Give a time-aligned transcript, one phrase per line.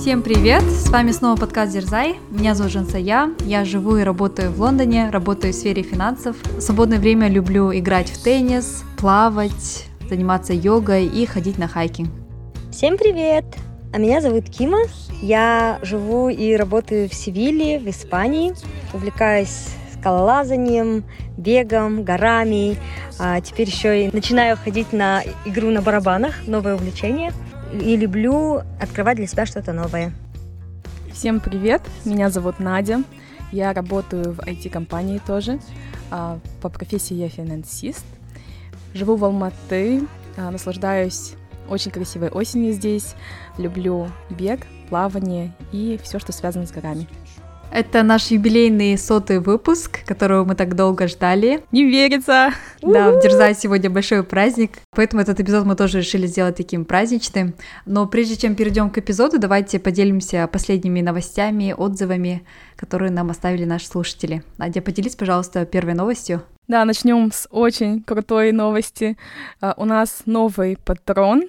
[0.00, 0.62] Всем привет!
[0.62, 2.20] С вами снова подкаст Дерзай.
[2.30, 3.34] Меня зовут Жансая.
[3.40, 6.36] Я живу и работаю в Лондоне, работаю в сфере финансов.
[6.56, 12.10] В свободное время люблю играть в теннис, плавать, заниматься йогой и ходить на хайкинг.
[12.70, 13.44] Всем привет!
[13.92, 14.78] А меня зовут Кима.
[15.20, 18.54] Я живу и работаю в Севиле, в Испании.
[18.94, 21.04] Увлекаюсь скалолазанием,
[21.36, 22.76] бегом, горами.
[23.18, 27.32] А теперь еще и начинаю ходить на игру на барабанах, новое увлечение.
[27.72, 30.12] И люблю открывать для себя что-то новое.
[31.12, 33.02] Всем привет, меня зовут Надя.
[33.52, 35.58] Я работаю в IT-компании тоже.
[36.10, 38.06] А, по профессии я финансист.
[38.94, 40.02] Живу в Алматы,
[40.38, 41.34] а, наслаждаюсь
[41.68, 43.14] очень красивой осенью здесь.
[43.58, 47.06] Люблю бег, плавание и все, что связано с горами.
[47.70, 51.62] Это наш юбилейный сотый выпуск, которого мы так долго ждали.
[51.70, 52.50] Не верится!
[52.80, 57.54] Да, в Дерзай сегодня большой праздник, поэтому этот эпизод мы тоже решили сделать таким праздничным.
[57.84, 62.42] Но прежде чем перейдем к эпизоду, давайте поделимся последними новостями, отзывами,
[62.76, 64.42] которые нам оставили наши слушатели.
[64.56, 66.42] Надя, поделись, пожалуйста, первой новостью.
[66.68, 69.16] Да, начнем с очень крутой новости.
[69.62, 71.44] Uh, у нас новый патрон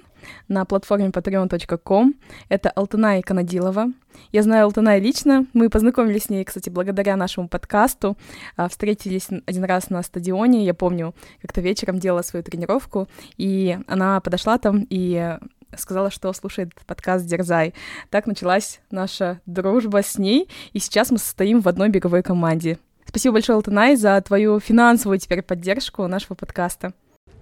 [0.48, 2.14] на платформе patreon.com.
[2.48, 3.92] Это Алтынай Канадилова.
[4.32, 5.46] Я знаю Алтынай лично.
[5.52, 8.16] Мы познакомились с ней, кстати, благодаря нашему подкасту.
[8.56, 10.64] А, встретились один раз на стадионе.
[10.64, 15.38] Я помню, как-то вечером делала свою тренировку, и она подошла там и
[15.76, 17.74] сказала, что слушает подкаст «Дерзай».
[18.10, 22.78] Так началась наша дружба с ней, и сейчас мы состоим в одной беговой команде.
[23.06, 26.92] Спасибо большое, Алтанай, за твою финансовую теперь поддержку нашего подкаста.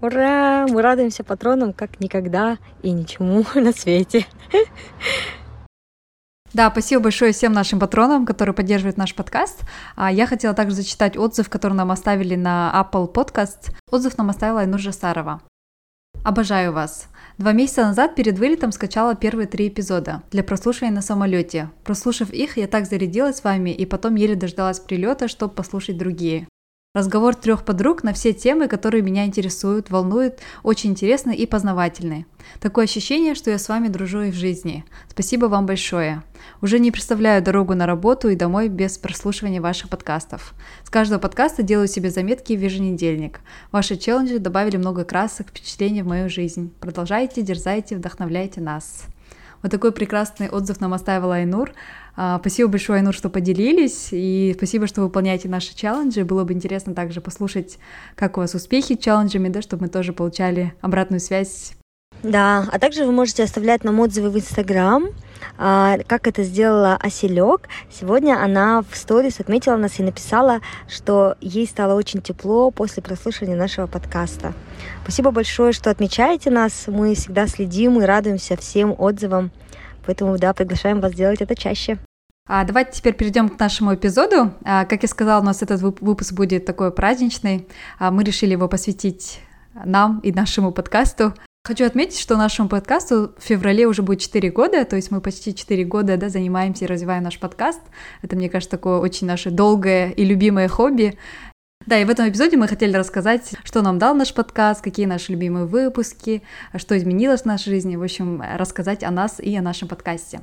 [0.00, 0.66] Ура!
[0.68, 4.26] Мы радуемся патронам как никогда и ничему на свете.
[6.54, 9.60] Да, спасибо большое всем нашим патронам, которые поддерживают наш подкаст.
[9.96, 13.74] А я хотела также зачитать отзыв, который нам оставили на Apple Podcast.
[13.90, 15.42] Отзыв нам оставила Айнур Жасарова.
[16.24, 17.08] Обожаю вас.
[17.36, 21.70] Два месяца назад перед вылетом скачала первые три эпизода для прослушивания на самолете.
[21.84, 26.46] Прослушав их, я так зарядилась с вами и потом еле дождалась прилета, чтобы послушать другие.
[26.94, 32.24] Разговор трех подруг на все темы, которые меня интересуют, волнуют, очень интересны и познавательны.
[32.60, 34.86] Такое ощущение, что я с вами дружу и в жизни.
[35.06, 36.22] Спасибо вам большое.
[36.62, 40.54] Уже не представляю дорогу на работу и домой без прослушивания ваших подкастов.
[40.82, 43.40] С каждого подкаста делаю себе заметки в еженедельник.
[43.70, 46.72] Ваши челленджи добавили много красок, впечатлений в мою жизнь.
[46.80, 49.04] Продолжайте, дерзайте, вдохновляйте нас.
[49.62, 51.72] Вот такой прекрасный отзыв нам оставила Айнур.
[52.20, 56.24] А, спасибо большое, Айнур, что поделились, и спасибо, что выполняете наши челленджи.
[56.24, 57.78] Было бы интересно также послушать,
[58.16, 61.74] как у вас успехи челленджами, да, чтобы мы тоже получали обратную связь.
[62.24, 65.10] Да, а также вы можете оставлять нам отзывы в Инстаграм,
[65.58, 67.68] а, как это сделала Оселек.
[67.88, 70.58] Сегодня она в сторис отметила нас и написала,
[70.88, 74.54] что ей стало очень тепло после прослушивания нашего подкаста.
[75.04, 76.86] Спасибо большое, что отмечаете нас.
[76.88, 79.52] Мы всегда следим и радуемся всем отзывам.
[80.04, 81.98] Поэтому, да, приглашаем вас делать это чаще.
[82.48, 84.54] А давайте теперь перейдем к нашему эпизоду.
[84.64, 87.68] А, как я сказала, у нас этот выпуск будет такой праздничный.
[87.98, 89.40] А, мы решили его посвятить
[89.84, 91.34] нам и нашему подкасту.
[91.64, 95.54] Хочу отметить, что нашему подкасту в феврале уже будет 4 года, то есть мы почти
[95.54, 97.82] 4 года да, занимаемся и развиваем наш подкаст.
[98.22, 101.18] Это, мне кажется, такое очень наше долгое и любимое хобби.
[101.88, 105.32] Да, и в этом эпизоде мы хотели рассказать, что нам дал наш подкаст, какие наши
[105.32, 106.42] любимые выпуски,
[106.76, 110.42] что изменилось в нашей жизни, в общем, рассказать о нас и о нашем подкасте.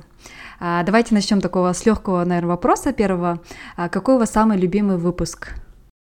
[0.58, 3.40] А, давайте начнем такого с легкого, наверное, вопроса первого.
[3.76, 5.54] А, какой у вас самый любимый выпуск?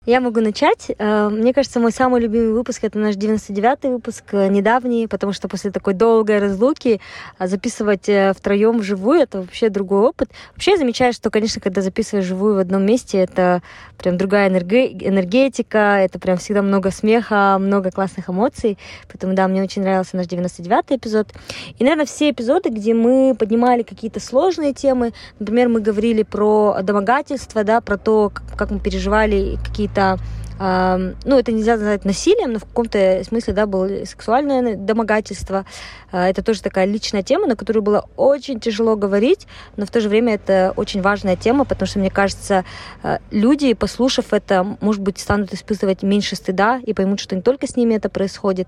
[0.09, 0.91] Я могу начать.
[0.99, 5.49] Э, мне кажется, мой самый любимый выпуск это наш 99-й выпуск, э, недавний, потому что
[5.49, 7.03] после такой долгой разлуки
[7.37, 10.31] а, записывать э, втроем вживую это вообще другой опыт.
[10.55, 13.61] Вообще я замечаю, что, конечно, когда записываешь вживую в одном месте, это
[13.99, 18.79] прям другая энергетика, это прям всегда много смеха, много классных эмоций.
[19.09, 21.35] Поэтому, да, мне очень нравился наш 99-й эпизод.
[21.79, 27.63] И, наверное, все эпизоды, где мы поднимали какие-то сложные темы, например, мы говорили про домогательство,
[27.63, 30.19] да, про то, как мы переживали какие-то какие-то
[30.61, 35.65] ну, это нельзя назвать насилием, но в каком-то смысле, да, было сексуальное домогательство.
[36.11, 39.47] А, это тоже такая личная тема, на которую было очень тяжело говорить,
[39.77, 42.65] но в то же время это очень важная тема, потому что, мне кажется,
[43.05, 47.69] а, люди, послушав это, может быть, станут испытывать меньше стыда и поймут, что не только
[47.69, 48.67] с ними это происходит.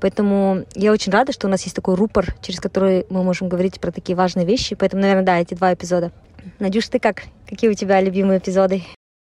[0.00, 3.78] Поэтому я очень рада, что у нас есть такой рупор, через который мы можем говорить
[3.78, 4.74] про такие важные вещи.
[4.74, 6.12] Поэтому, наверное, да, эти два эпизода.
[6.60, 7.24] Надюш, ты как?
[7.46, 8.84] Какие у тебя любимые эпизоды?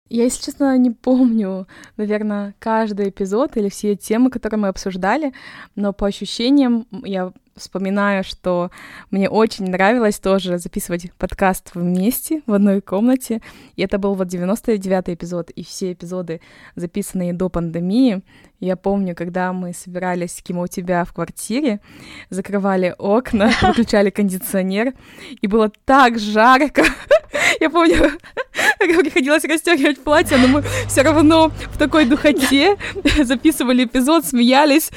[0.08, 1.66] Я, если честно, не помню,
[1.96, 5.32] наверное, каждый эпизод или все темы, которые мы обсуждали,
[5.76, 8.70] но по ощущениям я вспоминаю, что
[9.10, 13.40] мне очень нравилось тоже записывать подкаст вместе в одной комнате.
[13.76, 16.40] И это был вот 99-й эпизод, и все эпизоды,
[16.76, 18.22] записанные до пандемии.
[18.60, 21.80] Я помню, когда мы собирались Кима у тебя в квартире,
[22.28, 24.94] закрывали окна, выключали кондиционер,
[25.40, 26.82] и было так жарко.
[27.60, 27.96] Я помню,
[28.78, 32.76] как приходилось расстегивать платье, но мы все равно в такой духоте
[33.22, 34.90] записывали эпизод, смеялись.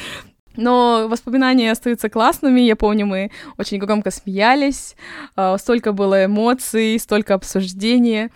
[0.55, 2.61] Но воспоминания остаются классными.
[2.61, 4.95] Я помню, мы очень громко смеялись,
[5.35, 8.31] а, столько было эмоций, столько обсуждения.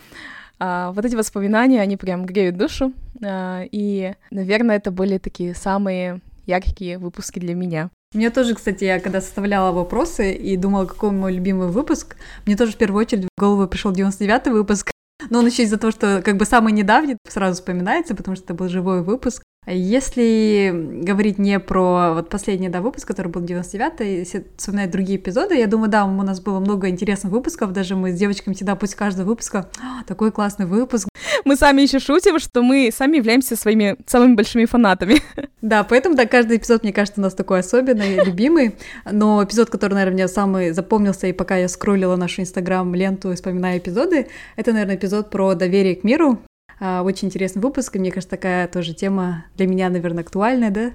[0.59, 2.93] А, вот эти воспоминания, они прям греют душу.
[3.23, 7.89] А, и, наверное, это были такие самые яркие выпуски для меня.
[8.13, 12.15] Мне тоже, кстати, я когда составляла вопросы и думала, какой мой любимый выпуск,
[12.45, 14.91] мне тоже в первую очередь в голову пришел 99-й выпуск.
[15.29, 18.53] Но он еще из-за того, что как бы самый недавний сразу вспоминается, потому что это
[18.53, 19.43] был живой выпуск.
[19.67, 20.71] Если
[21.01, 25.65] говорить не про вот последний да, выпуск, который был 99-й, если вспоминать другие эпизоды, я
[25.67, 29.27] думаю, да, у нас было много интересных выпусков, даже мы с девочками всегда после каждого
[29.27, 31.07] выпуска «А, такой классный выпуск.
[31.45, 35.21] Мы сами еще шутим, что мы сами являемся своими самыми большими фанатами.
[35.61, 38.75] Да, поэтому, да, каждый эпизод, мне кажется, у нас такой особенный, любимый,
[39.11, 43.79] но эпизод, который, наверное, мне самый запомнился, и пока я скроллила нашу инстаграм-ленту и вспоминаю
[43.79, 44.27] эпизоды,
[44.57, 46.39] это, наверное, эпизод про доверие к миру,
[46.79, 50.91] очень интересный выпуск, и мне кажется, такая тоже тема для меня, наверное, актуальная, да,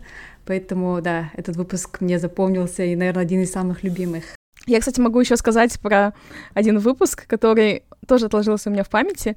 [0.46, 4.24] поэтому, да, этот выпуск мне запомнился и, наверное, один из самых любимых.
[4.66, 6.12] Я, кстати, могу еще сказать про
[6.52, 9.36] один выпуск, который тоже отложился у меня в памяти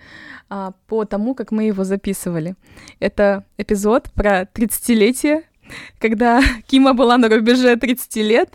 [0.49, 2.55] а, по тому, как мы его записывали.
[2.99, 5.43] Это эпизод про 30-летие
[5.99, 8.49] когда Кима была на рубеже 30 лет,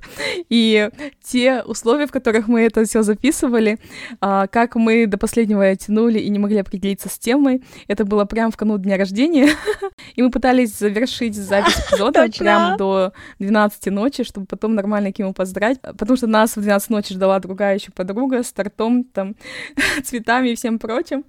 [0.49, 0.91] и
[1.23, 3.79] те условия, в которых мы это все записывали,
[4.21, 8.51] а, как мы до последнего тянули и не могли определиться с темой, это было прямо
[8.51, 9.51] в канун дня рождения,
[10.15, 15.81] и мы пытались завершить запись эпизода прямо до 12 ночи, чтобы потом нормально Киму поздравить,
[15.81, 19.35] потому что нас в 12 ночи ждала другая еще подруга с тортом, там,
[20.05, 21.25] цветами и всем прочим.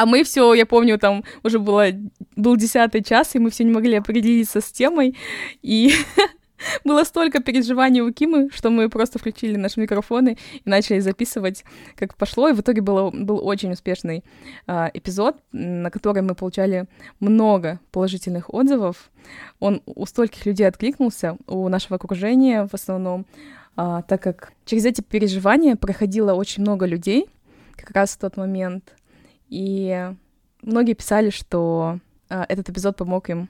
[0.00, 1.88] А мы все, я помню, там уже было,
[2.34, 5.14] был десятый час, и мы все не могли определиться с темой,
[5.60, 5.92] и
[6.84, 11.64] было столько переживаний у Кимы, что мы просто включили наши микрофоны и начали записывать,
[11.96, 14.24] как пошло, и в итоге было, был очень успешный
[14.66, 16.86] э, эпизод, на который мы получали
[17.20, 19.10] много положительных отзывов.
[19.58, 23.26] Он у стольких людей откликнулся, у нашего окружения в основном,
[23.76, 27.28] э, так как через эти переживания проходило очень много людей
[27.76, 28.94] как раз в тот момент,
[29.50, 30.12] и
[30.62, 31.98] многие писали, что
[32.28, 33.48] э, этот эпизод помог им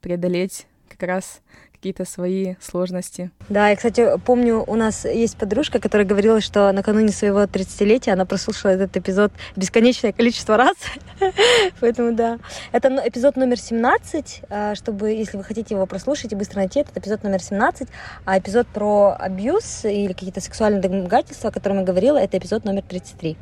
[0.00, 1.40] преодолеть как раз
[1.72, 3.30] какие-то свои сложности.
[3.48, 8.24] Да, я, кстати, помню, у нас есть подружка, которая говорила, что накануне своего 30-летия она
[8.24, 10.76] прослушала этот эпизод бесконечное количество раз.
[11.80, 12.38] Поэтому да.
[12.72, 16.96] Это эпизод номер 17, а, чтобы, если вы хотите его прослушать и быстро найти, этот
[16.96, 17.88] эпизод номер 17.
[18.24, 22.82] А эпизод про абьюз или какие-то сексуальные домогательства, о котором я говорила, это эпизод номер
[22.82, 23.36] 33.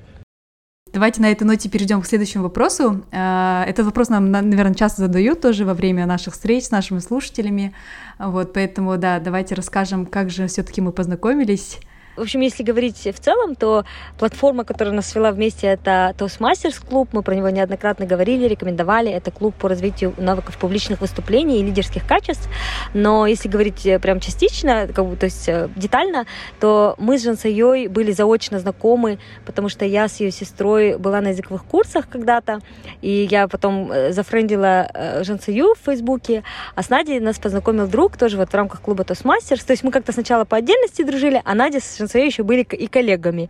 [0.95, 3.03] Давайте на этой ноте перейдем к следующему вопросу.
[3.11, 7.75] Э, этот вопрос нам, наверное, часто задают тоже во время наших встреч с нашими слушателями.
[8.21, 11.81] Вот, поэтому, да, давайте расскажем, как же все-таки мы познакомились
[12.17, 13.85] в общем, если говорить в целом, то
[14.19, 17.09] платформа, которая нас свела вместе, это Toastmasters клуб.
[17.13, 19.11] Мы про него неоднократно говорили, рекомендовали.
[19.11, 22.49] Это клуб по развитию навыков публичных выступлений и лидерских качеств.
[22.93, 26.27] Но если говорить э, прям частично, как бы, то есть э, детально,
[26.61, 31.29] то мы с Жансайей были заочно знакомы, потому что я с ее сестрой была на
[31.29, 32.61] языковых курсах когда-то,
[33.03, 34.91] и я потом э, зафрендила
[35.23, 36.45] Жансаю в Фейсбуке,
[36.75, 39.65] а с Надей нас познакомил друг, тоже вот в рамках клуба Toastmasters.
[39.65, 42.87] То есть мы как-то сначала по отдельности дружили, а Надя с Шансуэй еще были и
[42.87, 43.49] коллегами.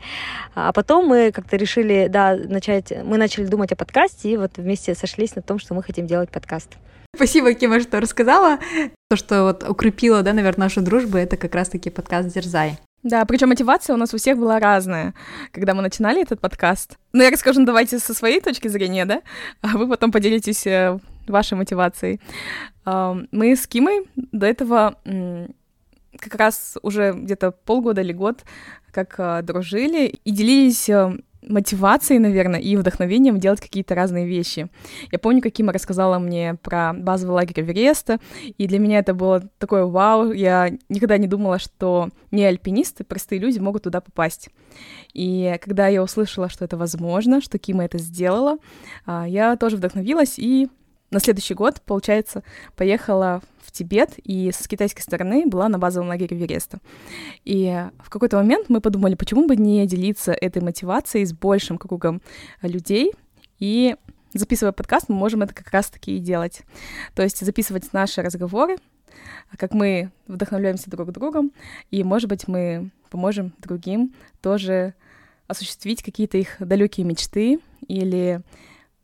[0.54, 4.94] А потом мы как-то решили, да, начать, мы начали думать о подкасте, и вот вместе
[4.94, 6.70] сошлись на том, что мы хотим делать подкаст.
[7.16, 8.58] Спасибо, Кима, что рассказала.
[9.10, 12.78] То, что вот укрепило, да, наверное, нашу дружбу, это как раз-таки подкаст «Дерзай».
[13.02, 15.14] Да, причем мотивация у нас у всех была разная,
[15.52, 16.96] когда мы начинали этот подкаст.
[17.12, 19.22] Но я расскажу, ну, давайте со своей точки зрения, да,
[19.62, 22.20] а вы потом поделитесь э, вашей мотивацией.
[22.86, 24.96] Мы с Кимой до этого
[26.24, 28.44] как раз уже где-то полгода или год
[28.90, 34.68] как э, дружили и делились э, мотивацией, наверное, и вдохновением делать какие-то разные вещи.
[35.12, 38.18] Я помню, как Кима рассказала мне про базовый лагерь Эвереста,
[38.56, 43.38] и для меня это было такое вау, я никогда не думала, что не альпинисты, простые
[43.40, 44.48] люди могут туда попасть.
[45.12, 48.58] И когда я услышала, что это возможно, что Кима это сделала,
[49.06, 50.68] э, я тоже вдохновилась и
[51.14, 52.42] на следующий год, получается,
[52.76, 56.80] поехала в Тибет и с китайской стороны была на базовом лагере Вереста.
[57.44, 62.20] И в какой-то момент мы подумали, почему бы не делиться этой мотивацией с большим кругом
[62.62, 63.12] людей
[63.60, 63.94] и
[64.34, 66.62] записывая подкаст, мы можем это как раз-таки и делать.
[67.14, 68.76] То есть записывать наши разговоры,
[69.56, 71.52] как мы вдохновляемся друг другом,
[71.92, 74.94] и, может быть, мы поможем другим тоже
[75.46, 78.42] осуществить какие-то их далекие мечты или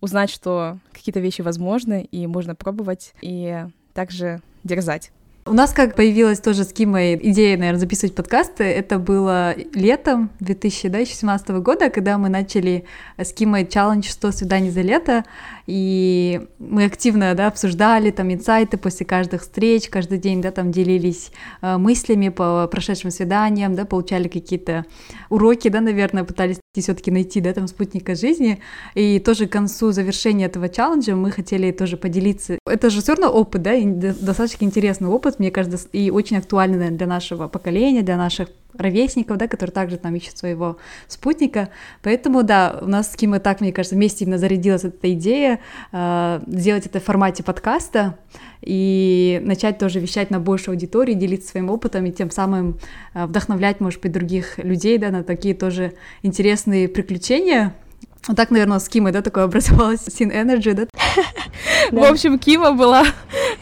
[0.00, 5.12] узнать, что какие-то вещи возможны и можно пробовать, и также дерзать.
[5.46, 8.62] У нас как появилась тоже с Кимой идея, наверное, записывать подкасты.
[8.62, 12.84] Это было летом 2017 года, когда мы начали
[13.16, 15.24] с Кимой челлендж 100 свиданий за лето,
[15.66, 21.32] и мы активно да, обсуждали там инсайты после каждых встреч, каждый день да, там делились
[21.62, 24.84] э, мыслями по прошедшим свиданиям, да, получали какие-то
[25.30, 28.60] уроки, да, наверное, пытались все-таки найти да, там спутника жизни.
[28.94, 32.58] И тоже к концу завершения этого челленджа мы хотели тоже поделиться.
[32.64, 36.90] Это же все равно опыт, да, и достаточно интересный опыт, мне кажется, и очень актуальный
[36.90, 40.76] для нашего поколения, для наших ровесников, да, которые также там ищут своего
[41.08, 41.70] спутника.
[42.02, 45.60] Поэтому, да, у нас с Ким и так, мне кажется, вместе именно зарядилась эта идея
[45.92, 48.18] э, сделать это в формате подкаста
[48.62, 52.78] и начать тоже вещать на большую аудиторию, делиться своим опытом и тем самым
[53.14, 57.74] э, вдохновлять, может быть, других людей, да, на такие тоже интересные приключения.
[58.28, 60.86] Вот так, наверное, с Кимой, да, такое образовалось Sin Energy, да?
[61.90, 63.04] В общем, Кима была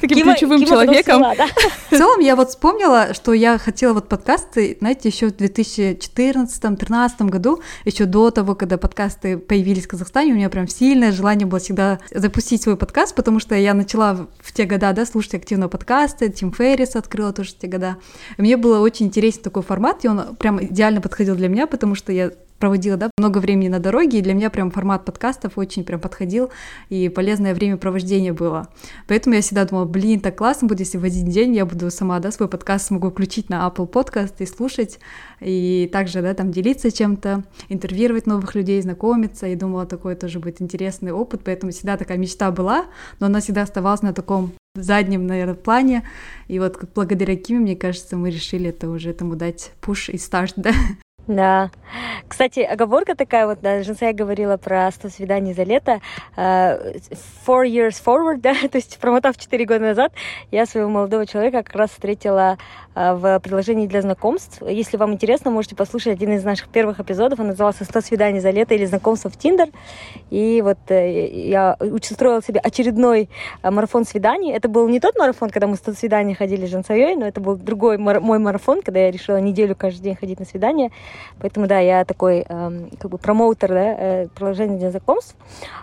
[0.01, 1.23] таким ключевым человеком.
[1.23, 1.47] Да?
[1.91, 7.63] В целом, я вот вспомнила, что я хотела вот подкасты, знаете, еще в 2014-2013 году,
[7.85, 11.99] еще до того, когда подкасты появились в Казахстане, у меня прям сильное желание было всегда
[12.11, 16.53] запустить свой подкаст, потому что я начала в те года, да, слушать активно подкасты, Тим
[16.53, 17.97] Феррис открыла тоже в те года.
[18.37, 21.95] И мне было очень интересен такой формат, и он прям идеально подходил для меня, потому
[21.95, 25.85] что я проводила, да, много времени на дороге, и для меня прям формат подкастов очень
[25.85, 26.51] прям подходил,
[26.89, 28.69] и полезное времяпровождение было.
[29.07, 32.19] Поэтому я всегда думала, блин, так классно будет, если в один день я буду сама,
[32.19, 34.99] да, свой подкаст смогу включить на Apple Podcast и слушать,
[35.41, 40.61] и также, да, там делиться чем-то, интервьюировать новых людей, знакомиться, и думала, такой тоже будет
[40.61, 42.87] интересный опыт, поэтому всегда такая мечта была,
[43.21, 46.05] но она всегда оставалась на таком заднем, наверное, плане.
[46.47, 50.55] И вот благодаря Киме, мне кажется, мы решили это уже этому дать пуш и старт,
[50.57, 50.73] да.
[51.29, 51.71] Да.
[52.27, 56.01] Кстати, оговорка такая вот, да, Женсая говорила про 100 свиданий за лето.
[56.37, 57.01] Uh,
[57.47, 60.13] four years forward, да, то есть промотав 4 года назад,
[60.51, 62.57] я своего молодого человека как раз встретила
[62.95, 64.63] uh, в приложении для знакомств.
[64.63, 67.41] Если вам интересно, можете послушать один из наших первых эпизодов.
[67.41, 69.69] Он назывался «100 свиданий за лето» или «Знакомство в Тиндер».
[70.31, 73.29] И вот uh, я устроила себе очередной
[73.63, 74.53] марафон свиданий.
[74.53, 77.57] Это был не тот марафон, когда мы 100 свиданий ходили с Женсаей, но это был
[77.57, 80.91] другой мой марафон, когда я решила неделю каждый день ходить на свидания.
[81.41, 85.37] Поэтому, да, я такой э, как бы промоутер да, э, приложения для знакомств.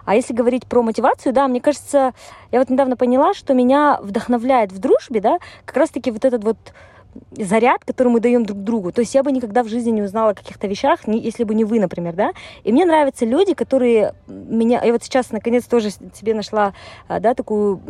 [0.06, 2.14] А если говорить про мотивацию, да, мне кажется,
[2.52, 6.58] я вот недавно поняла, что меня вдохновляет в дружбе, да, как раз-таки вот этот вот
[7.32, 8.92] заряд, который мы даем друг другу.
[8.92, 11.64] То есть я бы никогда в жизни не узнала о каких-то вещах, если бы не
[11.64, 12.32] вы, например, да.
[12.64, 14.84] И мне нравятся люди, которые меня...
[14.84, 16.74] Я вот сейчас, наконец, тоже себе нашла,
[17.08, 17.82] а, да, такую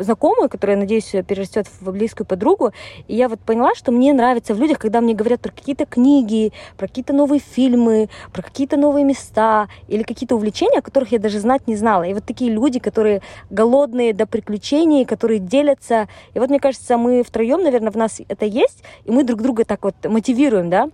[0.00, 2.72] знакомую, которая, надеюсь, перерастет в близкую подругу.
[3.08, 6.52] И я вот поняла, что мне нравится в людях, когда мне говорят про какие-то книги,
[6.76, 11.40] про какие-то новые фильмы, про какие-то новые места или какие-то увлечения, о которых я даже
[11.40, 12.04] знать не знала.
[12.04, 16.08] И вот такие люди, которые голодные до приключений, которые делятся.
[16.34, 19.42] И вот, мне кажется, мы втроем, наверное, в нас это есть, есть, и мы друг
[19.42, 20.90] друга так вот мотивируем, да,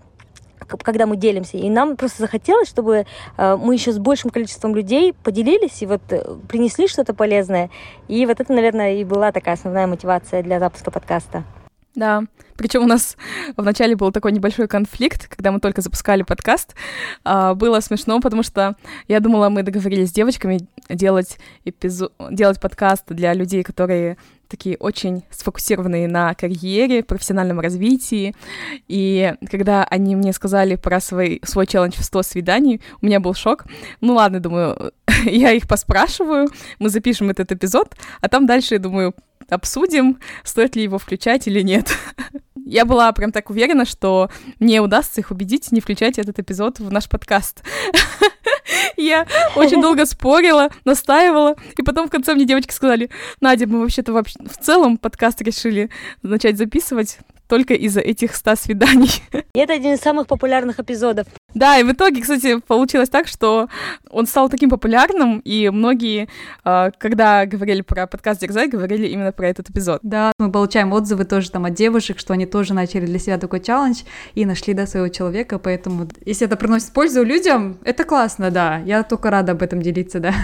[0.82, 1.56] когда мы делимся.
[1.56, 3.06] И нам просто захотелось, чтобы
[3.37, 7.70] э, мы еще с большим количеством людей поделились и вот э, принесли что-то полезное.
[8.08, 11.44] И вот это, наверное, и была такая основная мотивация для запуска подкаста.
[11.94, 12.22] Да,
[12.61, 13.17] причем у нас
[13.57, 16.75] вначале был такой небольшой конфликт, когда мы только запускали подкаст.
[17.25, 18.76] А, было смешно, потому что
[19.09, 22.12] я думала, мы договорились с девочками делать, эпизод...
[22.31, 28.35] делать подкаст для людей, которые такие очень сфокусированные на карьере, профессиональном развитии.
[28.88, 33.33] И когда они мне сказали про свой, свой челлендж в 100 свиданий, у меня был
[33.33, 33.64] шок.
[34.02, 34.93] Ну ладно, думаю,
[35.25, 36.49] я их поспрашиваю,
[36.79, 39.14] мы запишем этот эпизод, а там дальше, думаю,
[39.49, 41.97] обсудим, стоит ли его включать или нет.
[42.71, 46.93] Я была прям так уверена, что мне удастся их убедить не включать этот эпизод в
[46.93, 47.65] наш подкаст.
[48.97, 53.11] Я очень долго спорила, настаивала, и потом в конце мне девочки сказали,
[53.41, 55.91] Надя, мы вообще-то вообще в целом подкаст решили
[56.23, 59.11] начать записывать только из-за этих ста свиданий.
[59.55, 61.27] И это один из самых популярных эпизодов.
[61.54, 63.69] Да, и в итоге, кстати, получилось так, что
[64.11, 66.28] он стал таким популярным, и многие,
[66.64, 70.00] а, когда говорили про подкаст Дерзай, говорили именно про этот эпизод.
[70.02, 73.61] Да, мы получаем отзывы тоже там от девушек, что они тоже начали для себя такой
[73.61, 74.02] челлендж
[74.35, 79.02] и нашли, да, своего человека, поэтому если это приносит пользу людям, это классно, да, я
[79.02, 80.35] только рада об этом делиться, да.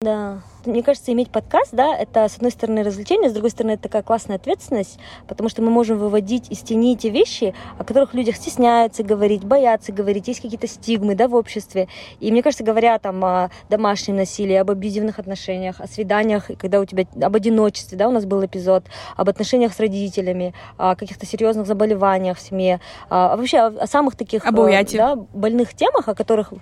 [0.00, 0.42] Да.
[0.64, 4.02] Мне кажется, иметь подкаст, да, это, с одной стороны, развлечение, с другой стороны, это такая
[4.02, 9.02] классная ответственность, потому что мы можем выводить из тени те вещи, о которых люди стесняются
[9.02, 11.88] говорить, боятся говорить, есть какие-то стигмы, да, в обществе.
[12.20, 16.84] И мне кажется, говоря там о домашнем насилии, об абьюзивных отношениях, о свиданиях, когда у
[16.84, 18.84] тебя, об одиночестве, да, у нас был эпизод,
[19.16, 24.14] об отношениях с родителями, о каких-то серьезных заболеваниях в семье, а вообще о, о самых
[24.14, 24.96] таких об уяте.
[24.96, 26.52] да, больных темах, о которых,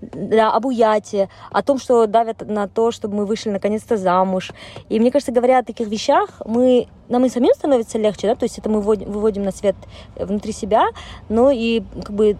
[0.00, 4.52] да, об уяте, о том, что давят на то, чтобы мы вышли наконец-то замуж.
[4.88, 8.44] И мне кажется, говоря о таких вещах, мы нам и самим становится легче, да, то
[8.44, 9.76] есть это мы выводим на свет
[10.16, 10.88] внутри себя,
[11.28, 12.36] но и как бы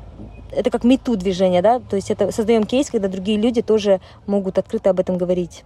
[0.52, 4.58] это как мету движение, да, то есть это создаем кейс, когда другие люди тоже могут
[4.58, 5.64] открыто об этом говорить.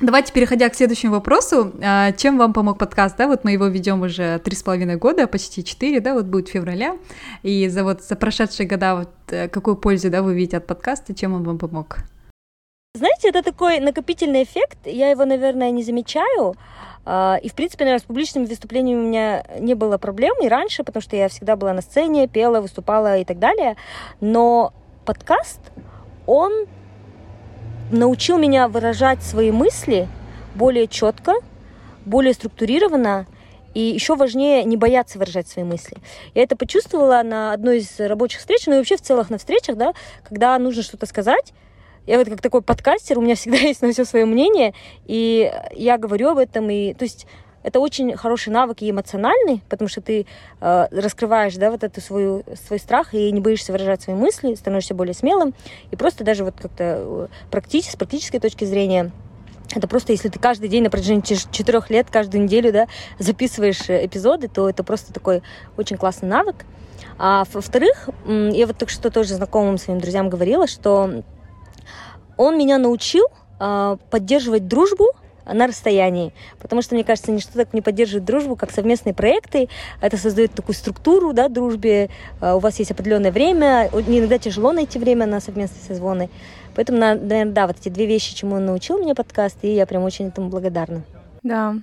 [0.00, 4.02] Давайте, переходя к следующему вопросу, а, чем вам помог подкаст, да, вот мы его ведем
[4.02, 6.96] уже три с половиной года, почти четыре, да, вот будет февраля,
[7.44, 11.14] и за вот за прошедшие года вот э, какую пользу, да, вы видите от подкаста,
[11.14, 11.98] чем он вам помог?
[12.94, 16.56] Знаете, это такой накопительный эффект, я его, наверное, не замечаю,
[17.06, 20.84] а, и, в принципе, наверное, с публичными выступлениями у меня не было проблем и раньше,
[20.84, 23.76] потому что я всегда была на сцене, пела, выступала и так далее.
[24.20, 24.74] Но
[25.06, 25.58] подкаст,
[26.26, 26.66] он
[27.90, 30.06] научил меня выражать свои мысли
[30.54, 31.32] более четко,
[32.04, 33.26] более структурированно,
[33.72, 35.96] и еще важнее не бояться выражать свои мысли.
[36.34, 39.78] Я это почувствовала на одной из рабочих встреч, ну и вообще в целых на встречах,
[39.78, 39.94] да,
[40.28, 41.54] когда нужно что-то сказать,
[42.06, 44.74] я вот как такой подкастер, у меня всегда есть на все свое мнение,
[45.06, 47.26] и я говорю об этом, и то есть
[47.62, 50.26] это очень хороший навык и эмоциональный, потому что ты
[50.60, 54.94] э, раскрываешь, да, вот эту свою, свой страх и не боишься выражать свои мысли, становишься
[54.94, 55.54] более смелым.
[55.90, 59.12] И просто даже вот как-то э, практи- с практической точки зрения
[59.74, 64.06] это просто, если ты каждый день на протяжении четырех лет, каждую неделю, да, записываешь э,
[64.06, 65.42] эпизоды, то это просто такой
[65.76, 66.56] очень классный навык.
[67.18, 71.22] А во-вторых, я вот только что тоже знакомым своим друзьям говорила, что
[72.36, 73.26] он меня научил
[73.60, 75.12] э, поддерживать дружбу
[75.44, 76.32] на расстоянии.
[76.58, 79.68] Потому что, мне кажется, ничто так не поддерживает дружбу, как совместные проекты.
[80.00, 82.10] Это создает такую структуру, да, дружбе.
[82.40, 83.88] А, у вас есть определенное время.
[83.92, 86.30] Иногда тяжело найти время на совместные созвоны.
[86.74, 90.04] Поэтому, наверное, да, вот эти две вещи, чему он научил меня подкаст, и я прям
[90.04, 91.02] очень этому благодарна.
[91.42, 91.76] Да,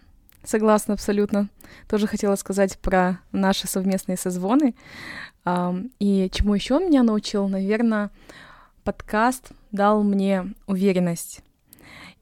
[0.43, 1.49] согласна абсолютно.
[1.87, 4.73] Тоже хотела сказать про наши совместные созвоны.
[5.99, 8.09] И чему еще меня научил, наверное,
[8.83, 11.41] подкаст дал мне уверенность.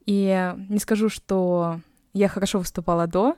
[0.06, 1.80] И не скажу, что
[2.12, 3.36] я хорошо выступала до,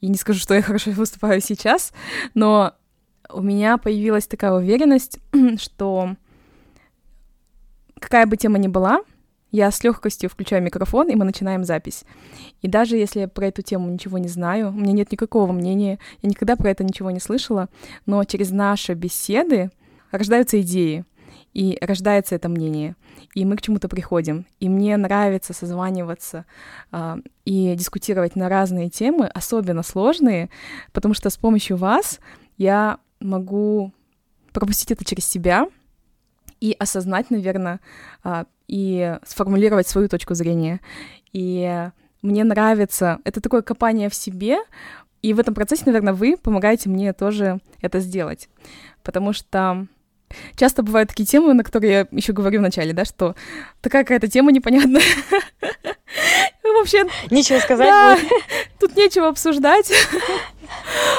[0.00, 1.92] и не скажу, что я хорошо выступаю сейчас,
[2.34, 2.72] но
[3.28, 5.18] у меня появилась такая уверенность,
[5.58, 6.16] что
[7.98, 9.00] какая бы тема ни была,
[9.52, 12.04] я с легкостью включаю микрофон, и мы начинаем запись.
[12.62, 15.98] И даже если я про эту тему ничего не знаю, у меня нет никакого мнения,
[16.22, 17.68] я никогда про это ничего не слышала,
[18.04, 19.70] но через наши беседы
[20.10, 21.04] рождаются идеи
[21.56, 22.96] и рождается это мнение,
[23.34, 24.44] и мы к чему-то приходим.
[24.60, 26.44] И мне нравится созваниваться
[26.92, 27.16] э,
[27.46, 30.50] и дискутировать на разные темы, особенно сложные,
[30.92, 32.20] потому что с помощью вас
[32.58, 33.94] я могу
[34.52, 35.66] пропустить это через себя
[36.60, 37.80] и осознать, наверное,
[38.22, 40.82] э, и сформулировать свою точку зрения.
[41.32, 41.88] И
[42.20, 44.58] мне нравится, это такое копание в себе,
[45.22, 48.50] и в этом процессе, наверное, вы помогаете мне тоже это сделать,
[49.02, 49.86] потому что
[50.56, 53.34] Часто бывают такие темы, на которые я еще говорю в начале, да, что
[53.80, 55.02] такая какая-то тема непонятная.
[56.64, 57.06] Вообще...
[57.30, 58.18] Нечего сказать да,
[58.78, 59.90] Тут нечего обсуждать.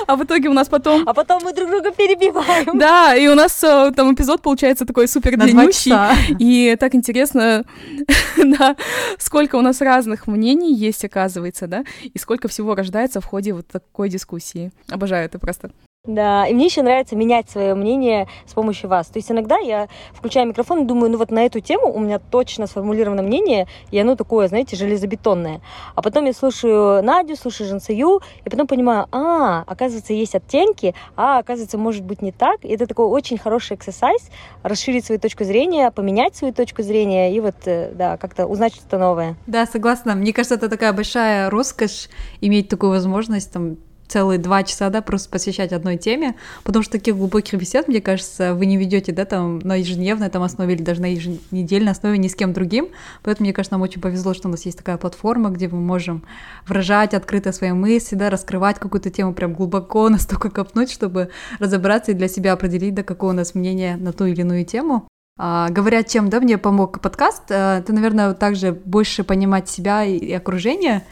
[0.07, 1.07] А в итоге у нас потом...
[1.07, 2.77] А потом мы друг друга перебиваем.
[2.77, 5.93] Да, и у нас э, там эпизод получается такой супер длиннющий.
[6.39, 7.63] И так интересно,
[8.37, 8.75] да,
[9.17, 13.67] сколько у нас разных мнений есть, оказывается, да, и сколько всего рождается в ходе вот
[13.67, 14.71] такой дискуссии.
[14.89, 15.71] Обожаю это просто.
[16.07, 19.07] Да, и мне еще нравится менять свое мнение с помощью вас.
[19.07, 22.17] То есть иногда я включаю микрофон и думаю, ну вот на эту тему у меня
[22.17, 25.59] точно сформулировано мнение, и оно такое, знаете, железобетонное.
[25.95, 31.39] А потом я слушаю Надю, слушаю Жансаю, и потом понимаю, а, оказывается, есть оттенки, а,
[31.39, 32.63] оказывается, может быть не так.
[32.63, 34.29] И это такой очень хороший эксерсайз,
[34.63, 38.97] расширить свою точку зрения, поменять свою точку зрения и вот, э, да, как-то узнать что-то
[38.97, 39.35] новое.
[39.45, 40.15] Да, согласна.
[40.15, 42.07] Мне кажется, это такая большая роскошь
[42.39, 47.15] иметь такую возможность там целые два часа, да, просто посвящать одной теме, потому что таких
[47.15, 51.01] глубоких бесед, мне кажется, вы не ведете, да, там на ежедневной там основе или даже
[51.01, 52.89] на еженедельной основе ни с кем другим,
[53.23, 56.23] поэтому, мне кажется, нам очень повезло, что у нас есть такая платформа, где мы можем
[56.67, 62.15] выражать открыто свои мысли, да, раскрывать какую-то тему прям глубоко, настолько копнуть, чтобы разобраться и
[62.15, 65.07] для себя определить, да, какое у нас мнение на ту или иную тему.
[65.39, 71.03] А, говоря, чем, да, мне помог подкаст, это, наверное, также больше понимать себя и, окружение,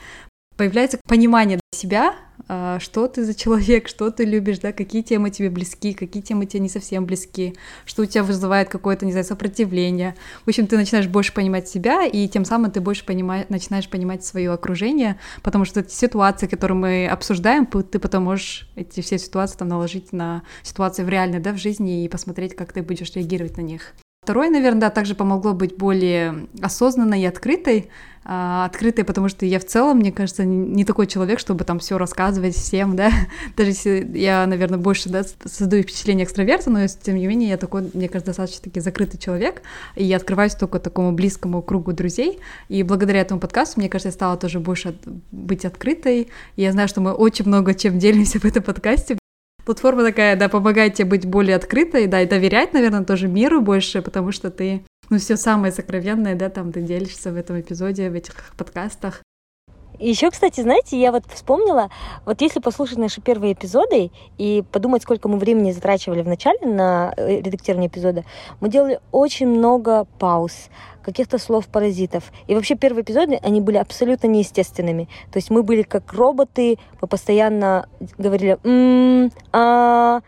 [0.58, 2.16] появляется понимание себя,
[2.48, 6.60] что ты за человек, что ты любишь, да, какие темы тебе близки, какие темы тебе
[6.62, 7.56] не совсем близки,
[7.86, 10.16] что у тебя вызывает какое-то, не знаю, сопротивление.
[10.46, 14.24] В общем, ты начинаешь больше понимать себя, и тем самым ты больше понимаешь, начинаешь понимать
[14.24, 19.58] свое окружение, потому что эти ситуации, которые мы обсуждаем, ты потом можешь эти все ситуации
[19.58, 23.58] там наложить на ситуации в реальной, да, в жизни и посмотреть, как ты будешь реагировать
[23.58, 23.94] на них.
[24.26, 27.92] Второе, наверное, да, также помогло быть более осознанной и открытой.
[28.24, 32.00] А, открытой, потому что я в целом, мне кажется, не такой человек, чтобы там все
[32.00, 33.12] рассказывать всем, да.
[33.56, 37.88] Даже если я, наверное, больше да, создаю впечатление экстраверта, но тем не менее я такой,
[37.94, 39.62] мне кажется, достаточно таки закрытый человек,
[39.96, 42.40] и я открываюсь только такому близкому кругу друзей.
[42.68, 44.98] И благодаря этому подкасту, мне кажется, я стала тоже больше
[45.32, 46.30] быть открытой.
[46.56, 49.20] И я знаю, что мы очень много чем делимся в этом подкасте,
[49.66, 54.02] платформа такая, да, помогает тебе быть более открытой, да, и доверять, наверное, тоже миру больше,
[54.02, 58.14] потому что ты, ну, все самое сокровенное, да, там ты делишься в этом эпизоде, в
[58.14, 59.22] этих подкастах.
[60.00, 61.90] Еще, кстати, знаете, я вот вспомнила,
[62.26, 67.14] вот если послушать наши первые эпизоды и подумать, сколько мы времени затрачивали в начале на
[67.18, 68.24] э, редактирование эпизода,
[68.60, 70.70] мы делали очень много пауз,
[71.02, 72.32] каких-то слов-паразитов.
[72.48, 75.08] И вообще первые эпизоды, они были абсолютно неестественными.
[75.32, 80.22] То есть мы были как роботы, мы постоянно говорили «м-м», «а»,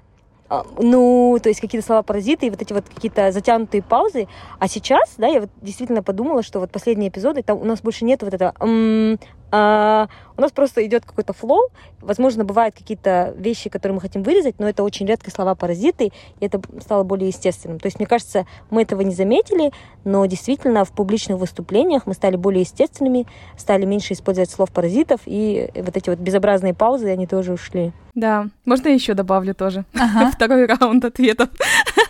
[0.50, 4.28] а, ну, то есть какие-то слова-паразиты и вот эти вот какие-то затянутые паузы.
[4.60, 8.06] А сейчас, да, я вот действительно подумала, что вот последние эпизоды, там у нас больше
[8.06, 9.20] нет вот этого м
[9.52, 11.70] а, у нас просто идет какой-то флоу.
[12.02, 16.62] Возможно, бывают какие-то вещи, которые мы хотим вырезать, но это очень редко слова-паразиты, и это
[16.82, 17.80] стало более естественным.
[17.80, 19.72] То есть, мне кажется, мы этого не заметили,
[20.04, 23.26] но действительно в публичных выступлениях мы стали более естественными,
[23.58, 27.94] стали меньше использовать слов-паразитов, и вот эти вот безобразные паузы, они тоже ушли.
[28.14, 29.86] Да, можно я еще добавлю тоже?
[29.94, 30.32] Ага.
[30.36, 31.50] Второй раунд ответов.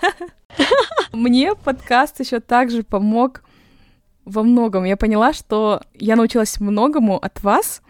[1.14, 3.42] Мне подкаст еще также помог
[4.28, 4.84] во многом.
[4.84, 7.82] Я поняла, что я научилась многому от вас.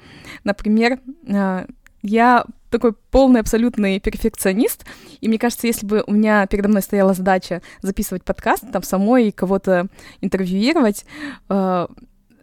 [0.43, 1.65] Например, э,
[2.03, 4.85] я такой полный абсолютный перфекционист,
[5.21, 9.31] и мне кажется, если бы у меня передо мной стояла задача записывать подкаст, там самой
[9.31, 9.87] кого-то
[10.21, 11.05] интервьюировать,
[11.49, 11.87] э,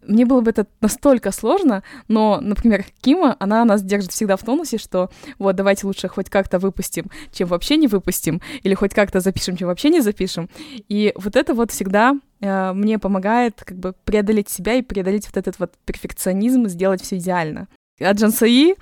[0.07, 4.79] мне было бы это настолько сложно, но, например, Кима, она нас держит всегда в тонусе,
[4.79, 9.57] что вот давайте лучше хоть как-то выпустим, чем вообще не выпустим, или хоть как-то запишем,
[9.57, 10.49] чем вообще не запишем.
[10.89, 15.37] И вот это вот всегда э, мне помогает как бы преодолеть себя и преодолеть вот
[15.37, 17.69] этот вот перфекционизм, сделать все идеально.
[18.01, 18.77] А Джансаи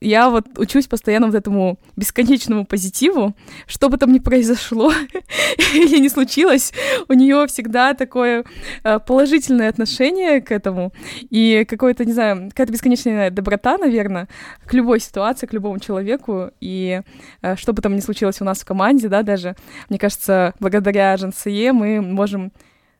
[0.00, 3.34] я вот учусь постоянно вот этому бесконечному позитиву,
[3.66, 4.92] что бы там ни произошло
[5.74, 6.72] или не случилось,
[7.08, 8.44] у нее всегда такое
[8.84, 10.92] э, положительное отношение к этому
[11.30, 14.28] и какое-то, не знаю, какая-то бесконечная доброта, наверное,
[14.66, 17.02] к любой ситуации, к любому человеку, и
[17.42, 19.56] э, что бы там ни случилось у нас в команде, да, даже,
[19.88, 22.52] мне кажется, благодаря Жансае мы можем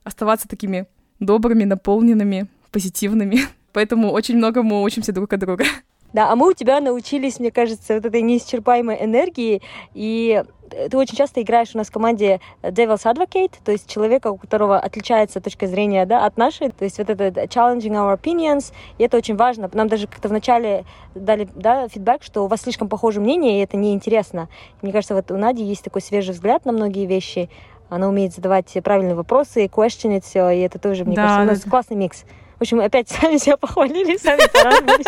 [0.05, 0.87] оставаться такими
[1.21, 3.41] добрыми, наполненными, позитивными.
[3.73, 5.65] Поэтому очень многому учимся друг от друга.
[6.13, 9.61] Да, а мы у тебя научились, мне кажется, вот этой неисчерпаемой энергии,
[9.95, 10.43] и
[10.91, 14.79] ты очень часто играешь у нас в команде Devil's Advocate, то есть человека, у которого
[14.79, 19.17] отличается точка зрения да, от нашей, то есть вот это challenging our opinions, и это
[19.17, 19.71] очень важно.
[19.73, 23.77] Нам даже как-то вначале дали да, фидбэк, что у вас слишком похожее мнение, и это
[23.77, 24.49] неинтересно.
[24.83, 27.51] Мне кажется, вот у Нади есть такой свежий взгляд на многие вещи,
[27.91, 31.61] она умеет задавать правильные вопросы, questionить все, и это тоже, мне да, кажется, у нас
[31.61, 31.71] да.
[31.71, 32.25] классный микс.
[32.59, 35.07] В общем, опять сами себя похвалили, сами порадовались.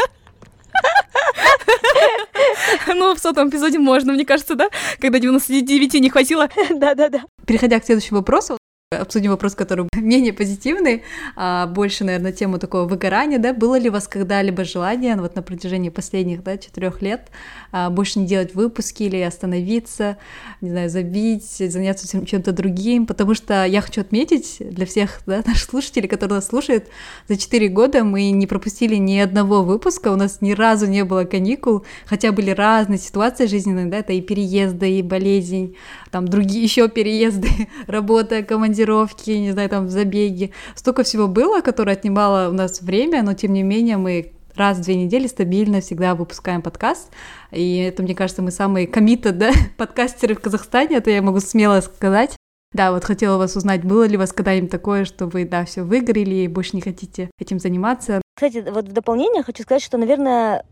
[2.86, 4.68] Ну, в сотом эпизоде можно, мне кажется, да?
[5.00, 6.48] Когда 99 не хватило.
[6.70, 7.22] Да-да-да.
[7.46, 8.58] Переходя к следующему вопросу,
[8.98, 11.04] обсудим вопрос, который менее позитивный,
[11.36, 15.42] а больше, наверное, тему такого выгорания, да, было ли у вас когда-либо желание вот на
[15.42, 17.28] протяжении последних, да, четырех лет
[17.70, 20.16] а, больше не делать выпуски или остановиться,
[20.60, 25.70] не знаю, забить, заняться чем-то другим, потому что я хочу отметить для всех, да, наших
[25.70, 26.88] слушателей, которые нас слушают,
[27.28, 31.22] за четыре года мы не пропустили ни одного выпуска, у нас ни разу не было
[31.22, 35.76] каникул, хотя были разные ситуации жизненные, да, это и переезды, и болезнь,
[36.10, 37.48] там другие еще переезды,
[37.86, 40.52] работа, командировки, не знаю, там забеги.
[40.74, 44.82] Столько всего было, которое отнимало у нас время, но тем не менее мы раз в
[44.82, 47.10] две недели стабильно всегда выпускаем подкаст.
[47.50, 51.80] И это, мне кажется, мы самые комиты, да, подкастеры в Казахстане, это я могу смело
[51.80, 52.36] сказать.
[52.72, 55.82] Да, вот хотела вас узнать, было ли у вас когда-нибудь такое, что вы, да, все
[55.82, 58.22] выгорели и больше не хотите этим заниматься?
[58.36, 60.64] Кстати, вот в дополнение хочу сказать, что, наверное,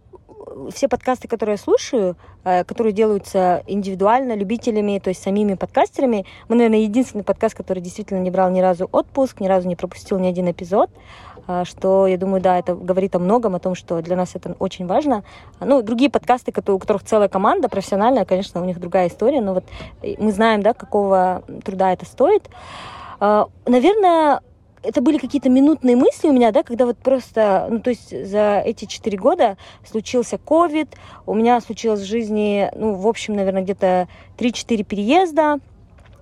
[0.72, 6.56] все подкасты, которые я слушаю, э, которые делаются индивидуально, любителями, то есть самими подкастерами, мы,
[6.56, 10.26] наверное, единственный подкаст, который действительно не брал ни разу отпуск, ни разу не пропустил ни
[10.26, 10.90] один эпизод,
[11.46, 14.56] э, что, я думаю, да, это говорит о многом, о том, что для нас это
[14.58, 15.24] очень важно.
[15.60, 19.64] Ну, другие подкасты, у которых целая команда профессиональная, конечно, у них другая история, но вот
[20.18, 22.48] мы знаем, да, какого труда это стоит.
[23.20, 24.40] Э, наверное,
[24.82, 28.62] это были какие-то минутные мысли у меня, да, когда вот просто, ну, то есть за
[28.64, 29.56] эти четыре года
[29.88, 35.60] случился ковид, у меня случилось в жизни, ну, в общем, наверное, где-то 3-4 переезда,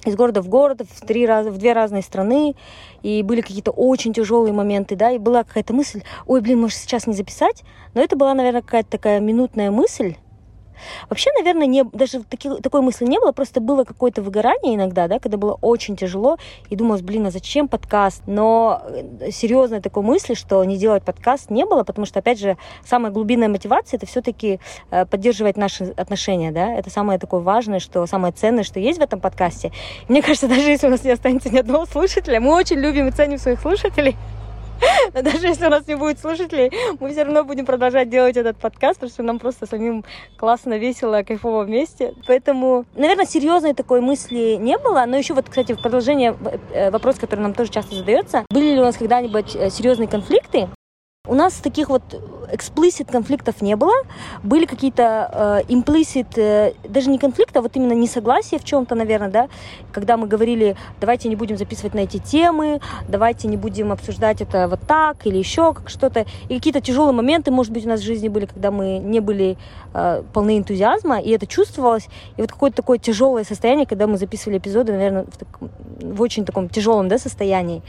[0.04, 2.54] из города в город, в, три раза, в две разные страны,
[3.02, 7.06] и были какие-то очень тяжелые моменты, да, и была какая-то мысль, ой, блин, может сейчас
[7.06, 7.64] не записать,
[7.94, 10.16] но это была, наверное, какая-то такая минутная мысль,
[11.08, 15.18] Вообще, наверное, не, даже таки, такой мысли не было, просто было какое-то выгорание иногда, да,
[15.18, 16.38] когда было очень тяжело,
[16.70, 18.22] и думалось, блин, а зачем подкаст?
[18.26, 22.56] Но э, серьезной такой мысли, что не делать подкаст, не было, потому что, опять же,
[22.84, 24.60] самая глубинная мотивация это все-таки
[24.90, 29.02] э, поддерживать наши отношения, да, это самое такое важное, что самое ценное, что есть в
[29.02, 29.72] этом подкасте.
[30.08, 33.10] Мне кажется, даже если у нас не останется ни одного слушателя, мы очень любим и
[33.10, 34.16] ценим своих слушателей,
[35.14, 38.56] но даже если у нас не будет слушателей, мы все равно будем продолжать делать этот
[38.56, 40.04] подкаст, потому что нам просто самим
[40.36, 42.14] классно, весело, кайфово вместе.
[42.26, 45.04] Поэтому, наверное, серьезной такой мысли не было.
[45.06, 46.36] Но еще вот, кстати, в продолжение
[46.72, 48.44] э, вопрос, который нам тоже часто задается.
[48.50, 50.68] Были ли у нас когда-нибудь э, серьезные конфликты?
[51.26, 52.02] У нас таких вот
[52.52, 53.92] explicit конфликтов не было.
[54.42, 59.28] Были какие-то э, implicit, э, даже не конфликты, а вот именно несогласия в чем-то, наверное,
[59.28, 59.48] да,
[59.92, 64.68] когда мы говорили, давайте не будем записывать на эти темы, давайте не будем обсуждать это
[64.68, 66.26] вот так или еще как что-то.
[66.48, 69.56] И какие-то тяжелые моменты, может быть, у нас в жизни были, когда мы не были
[69.94, 72.08] э, полны энтузиазма, и это чувствовалось.
[72.36, 76.44] И вот какое-то такое тяжелое состояние, когда мы записывали эпизоды, наверное, в, так, в очень
[76.44, 77.82] таком тяжелом да, состоянии.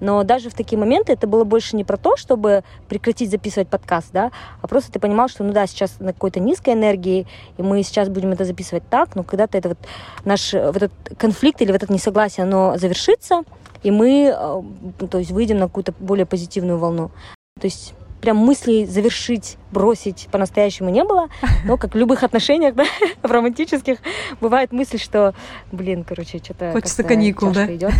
[0.00, 4.08] Но даже в такие моменты это было больше не про то, чтобы прекратить записывать подкаст,
[4.12, 7.26] да, а просто ты понимал, что, ну да, сейчас на какой-то низкой энергии,
[7.56, 9.78] и мы сейчас будем это записывать так, но когда-то это вот
[10.26, 13.44] наш вот этот конфликт или вот это несогласие, оно завершится,
[13.82, 17.10] и мы, э, то есть, выйдем на какую-то более позитивную волну.
[17.58, 21.28] То есть прям мыслей завершить, бросить по-настоящему не было.
[21.64, 22.84] Но, как в любых отношениях, да,
[23.22, 23.98] в романтических,
[24.40, 25.34] бывает мысль, что,
[25.72, 26.72] блин, короче, что-то...
[26.72, 27.74] Хочется каникул, да?
[27.74, 27.92] Идет.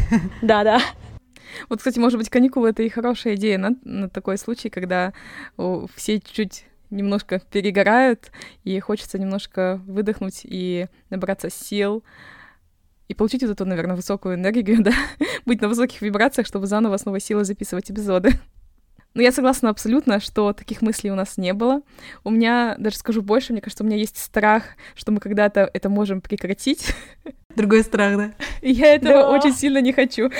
[0.42, 0.80] Да, да.
[1.68, 5.12] Вот, кстати, может быть, каникулы— это и хорошая идея на, на такой случай, когда
[5.56, 8.30] о, все чуть немножко перегорают,
[8.64, 12.04] и хочется немножко выдохнуть и набраться сил,
[13.08, 14.92] и получить вот эту, наверное, высокую энергию, да,
[15.44, 18.30] быть на высоких вибрациях, чтобы заново снова силой записывать эпизоды.
[19.14, 21.82] Но я согласна абсолютно, что таких мыслей у нас не было.
[22.24, 25.90] У меня, даже скажу больше, мне кажется, у меня есть страх, что мы когда-то это
[25.90, 26.94] можем прекратить.
[27.54, 28.32] Другой страх, да?
[28.62, 29.30] Я этого да.
[29.30, 30.30] очень сильно не хочу.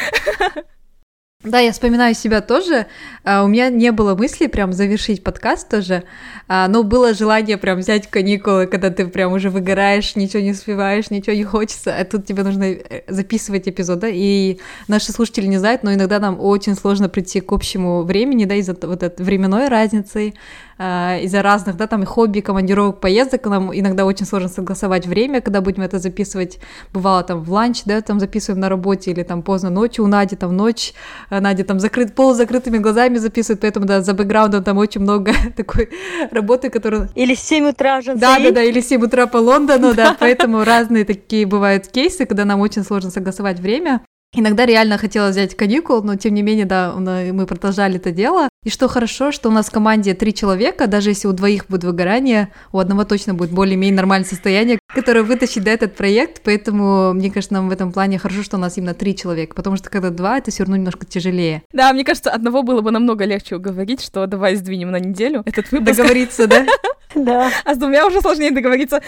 [1.44, 2.87] Да, я вспоминаю себя тоже.
[3.24, 6.05] Uh, у меня не было мысли прям завершить подкаст тоже,
[6.48, 11.11] uh, но было желание прям взять каникулы, когда ты прям уже выгораешь, ничего не успеваешь,
[11.11, 15.83] ничего не хочется, а тут тебе нужно э, записывать эпизод, и наши слушатели не знают,
[15.83, 20.35] но иногда нам очень сложно прийти к общему времени, да, из-за вот этой временной разницы,
[20.79, 25.61] из-за разных, да, там и хобби, командировок, поездок, нам иногда очень сложно согласовать время, когда
[25.61, 26.59] будем это записывать,
[26.93, 30.37] бывало там в ланч, да, там записываем на работе или там поздно ночью у Нади,
[30.37, 30.93] там ночь,
[31.31, 35.33] а Надя там закрыт пол закрытыми глазами записывает, поэтому да, за бэкграундом там очень много
[35.57, 35.91] такой
[36.31, 37.09] работы, которую...
[37.15, 41.05] Или 7 утра же Да, да, да, или 7 утра по Лондону, да, поэтому разные
[41.05, 44.03] такие бывают кейсы, когда нам очень сложно согласовать время.
[44.35, 48.49] Иногда реально хотела взять каникул, но тем не менее, да, мы продолжали это дело.
[48.64, 51.85] И что хорошо, что у нас в команде три человека, даже если у двоих будет
[51.85, 56.40] выгорание, у одного точно будет более-менее нормальное состояние, которое вытащит да, этот проект.
[56.45, 59.77] Поэтому, мне кажется, нам в этом плане хорошо, что у нас именно три человека, потому
[59.77, 61.62] что когда два, это все равно немножко тяжелее.
[61.73, 65.71] Да, мне кажется, одного было бы намного легче уговорить, что давай сдвинем на неделю этот
[65.71, 65.97] выпуск.
[65.97, 66.64] Договориться, да?
[67.14, 67.51] Да.
[67.66, 69.03] А с двумя уже сложнее договориться.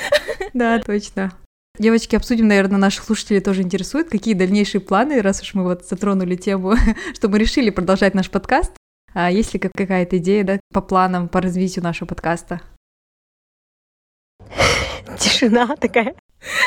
[0.53, 1.33] Да, точно.
[1.77, 6.37] Девочки, обсудим, наверное, наших слушателей тоже интересует, какие дальнейшие планы, раз уж мы вот затронули
[6.37, 6.75] тему,
[7.15, 8.73] что мы решили продолжать наш подкаст.
[9.13, 12.61] А есть ли какая-то идея, да, по планам, по развитию нашего подкаста?
[15.19, 16.15] Тишина такая.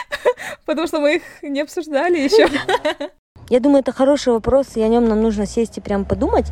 [0.65, 2.48] Потому что мы их не обсуждали еще.
[3.50, 6.48] Я думаю, это хороший вопрос, и о нем нам нужно сесть и прям подумать.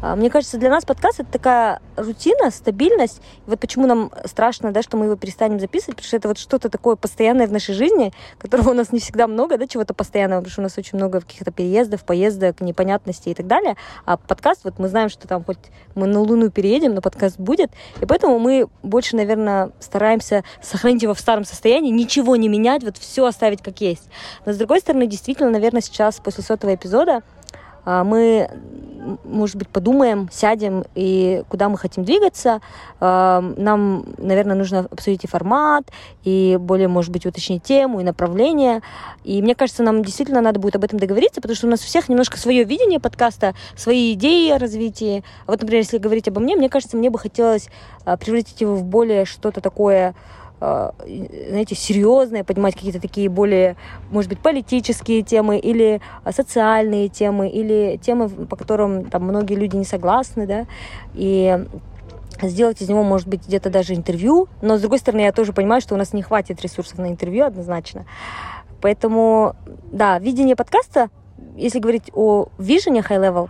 [0.00, 3.20] А, мне кажется, для нас подкаст это такая рутина, стабильность.
[3.46, 6.38] И вот почему нам страшно, да, что мы его перестанем записывать, потому что это вот
[6.38, 10.40] что-то такое постоянное в нашей жизни, которого у нас не всегда много, да, чего-то постоянного,
[10.40, 13.76] потому что у нас очень много каких-то переездов, поездок, непонятностей и так далее.
[14.06, 15.58] А подкаст, вот мы знаем, что там хоть
[15.94, 17.70] мы на Луну переедем, но подкаст будет.
[18.00, 22.96] И поэтому мы больше, наверное, стараемся сохранить его в старом состоянии, ничего не менять, вот
[22.96, 24.08] все оставить как есть.
[24.46, 27.22] Но с другой стороны, действительно, наверное, сейчас после после сотого эпизода
[27.84, 28.48] а, мы,
[29.24, 32.60] может быть, подумаем, сядем и куда мы хотим двигаться.
[33.00, 35.84] А, нам, наверное, нужно обсудить и формат,
[36.22, 38.82] и более, может быть, уточнить тему и направление.
[39.24, 41.86] И мне кажется, нам действительно надо будет об этом договориться, потому что у нас у
[41.86, 45.24] всех немножко свое видение подкаста, свои идеи о развитии.
[45.46, 47.68] А вот, например, если говорить обо мне, мне кажется, мне бы хотелось
[48.20, 50.14] превратить его в более что-то такое
[50.60, 53.76] знаете, серьезное, поднимать какие-то такие более,
[54.10, 59.84] может быть, политические темы или социальные темы, или темы, по которым там многие люди не
[59.84, 60.66] согласны, да,
[61.14, 61.66] и
[62.42, 64.48] сделать из него, может быть, где-то даже интервью.
[64.62, 67.44] Но, с другой стороны, я тоже понимаю, что у нас не хватит ресурсов на интервью
[67.46, 68.04] однозначно.
[68.80, 69.56] Поэтому,
[69.90, 71.10] да, видение подкаста,
[71.56, 73.48] если говорить о вижене high level,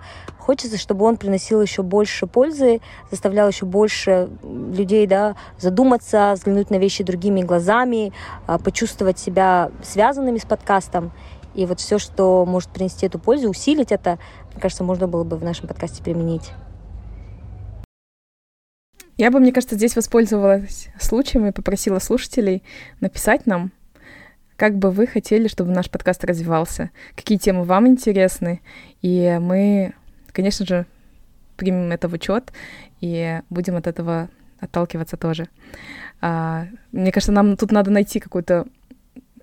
[0.49, 2.81] хочется, чтобы он приносил еще больше пользы,
[3.11, 8.15] заставлял еще больше людей да, задуматься, взглянуть на вещи другими глазами,
[8.47, 11.13] а, почувствовать себя связанными с подкастом.
[11.55, 14.19] И вот все, что может принести эту пользу, усилить это,
[14.53, 16.53] мне кажется, можно было бы в нашем подкасте применить.
[19.19, 22.63] Я бы, мне кажется, здесь воспользовалась случаем и попросила слушателей
[23.03, 23.71] написать нам,
[24.57, 28.63] как бы вы хотели, чтобы наш подкаст развивался, какие темы вам интересны,
[29.03, 29.93] и мы,
[30.38, 30.87] конечно же,
[31.57, 32.53] примем это в учет
[33.01, 34.29] и будем от этого
[34.61, 35.48] отталкиваться тоже.
[36.20, 38.68] А, мне кажется, нам тут надо найти какую-то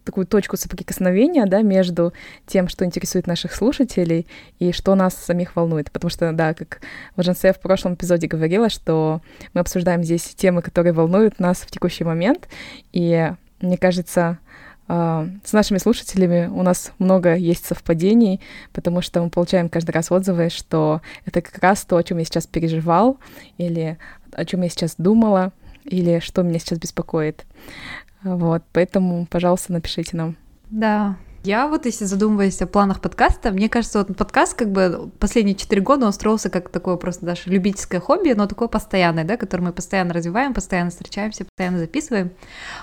[0.06, 2.14] такую точку соприкосновения, да, между
[2.46, 4.26] тем, что интересует наших слушателей
[4.58, 5.92] и что нас самих волнует.
[5.92, 6.80] Потому что, да, как
[7.18, 9.22] Важенсе в прошлом эпизоде говорила, что
[9.54, 12.48] мы обсуждаем здесь темы, которые волнуют нас в текущий момент,
[12.94, 14.40] и мне кажется,
[14.88, 18.40] с нашими слушателями у нас много есть совпадений,
[18.72, 22.26] потому что мы получаем каждый раз отзывы, что это как раз то, о чем я
[22.26, 23.18] сейчас переживал,
[23.58, 23.98] или
[24.32, 25.54] о чем я сейчас думала,
[25.86, 27.46] или что меня сейчас беспокоит.
[28.24, 30.36] Вот, поэтому, пожалуйста, напишите нам.
[30.70, 35.56] Да, я вот, если задумываюсь о планах подкаста, мне кажется, вот подкаст как бы последние
[35.56, 39.64] четыре года он строился как такое просто даже любительское хобби, но такое постоянное, да, которое
[39.64, 42.32] мы постоянно развиваем, постоянно встречаемся, постоянно записываем.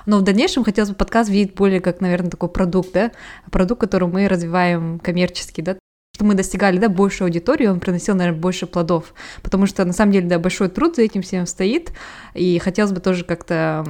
[0.07, 3.11] Но в дальнейшем хотелось бы подкаст видеть более как, наверное, такой продукт, да,
[3.51, 5.77] продукт, который мы развиваем коммерчески, да,
[6.15, 10.13] что мы достигали, да, большую аудиторию, он приносил, наверное, больше плодов, потому что, на самом
[10.13, 11.93] деле, да, большой труд за этим всем стоит,
[12.35, 13.85] и хотелось бы тоже как-то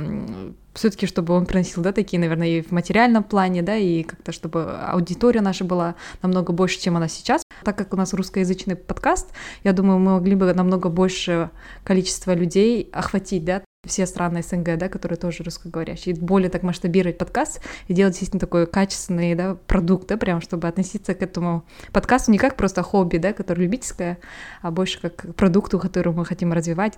[0.75, 4.73] все-таки, чтобы он приносил, да, такие, наверное, и в материальном плане, да, и как-то, чтобы
[4.73, 7.43] аудитория наша была намного больше, чем она сейчас.
[7.65, 9.31] Так как у нас русскоязычный подкаст,
[9.65, 11.51] я думаю, мы могли бы намного больше
[11.85, 17.19] количество людей охватить, да, все страны СНГ, да, которые тоже русскоговорящие, и более так масштабировать
[17.19, 22.31] подкаст и делать действительно такой качественный, да, продукт, да, прям, чтобы относиться к этому подкасту
[22.31, 24.19] не как просто хобби, да, который любительское,
[24.61, 26.95] а больше как к продукту, который мы хотим развивать.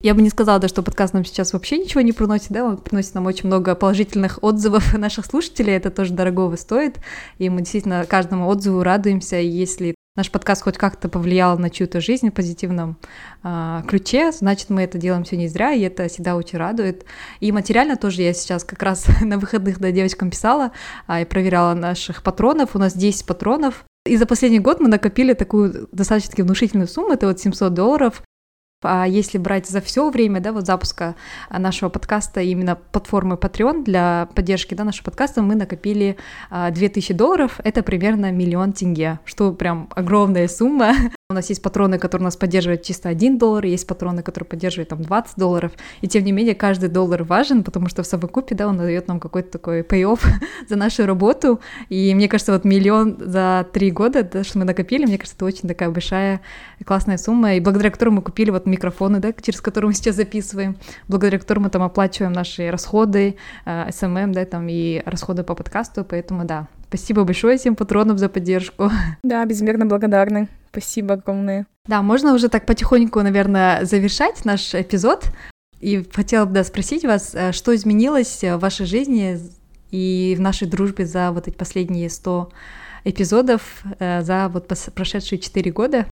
[0.00, 2.76] Я бы не сказала, да, что подкаст нам сейчас вообще ничего не приносит, да, он
[2.76, 7.00] приносит нам очень много положительных отзывов наших слушателей, это тоже дорогого стоит,
[7.38, 12.00] и мы действительно каждому отзыву радуемся, и если наш подкаст хоть как-то повлиял на чью-то
[12.00, 12.96] жизнь в позитивном
[13.42, 17.04] э, ключе, значит, мы это делаем все не зря, и это всегда очень радует.
[17.40, 20.70] И материально тоже я сейчас как раз на выходных да, девочкам писала
[21.08, 25.34] э, и проверяла наших патронов, у нас 10 патронов, и за последний год мы накопили
[25.34, 28.22] такую достаточно внушительную сумму, это вот 700 долларов,
[28.82, 31.16] а если брать за все время, да, вот запуска
[31.50, 36.16] нашего подкаста именно платформы Patreon для поддержки, да, нашего подкаста, мы накопили
[36.50, 40.94] 2000 а, долларов, это примерно миллион тенге, что прям огромная сумма.
[41.30, 45.02] У нас есть патроны, которые нас поддерживают чисто 1 доллар, есть патроны, которые поддерживают там
[45.02, 48.78] 20 долларов, и тем не менее каждый доллар важен, потому что в совокупе, да, он
[48.78, 50.20] дает нам какой-то такой pay-off
[50.70, 51.60] за нашу работу,
[51.90, 55.44] и мне кажется, вот миллион за три года, да, что мы накопили, мне кажется, это
[55.44, 56.40] очень такая большая
[56.86, 60.78] классная сумма, и благодаря которой мы купили вот микрофоны, да, через которые мы сейчас записываем,
[61.08, 63.36] благодаря которым мы там оплачиваем наши расходы,
[63.66, 68.30] э, SMM, да, там, и расходы по подкасту, поэтому да, Спасибо большое всем патронам за
[68.30, 68.90] поддержку.
[69.22, 70.48] Да, безмерно благодарны.
[70.70, 71.66] Спасибо огромное.
[71.86, 75.24] Да, можно уже так потихоньку, наверное, завершать наш эпизод.
[75.80, 79.38] И хотела бы да, спросить вас, э, что изменилось в вашей жизни
[79.90, 82.50] и в нашей дружбе за вот эти последние 100
[83.04, 86.06] эпизодов, э, за вот прошедшие 4 года?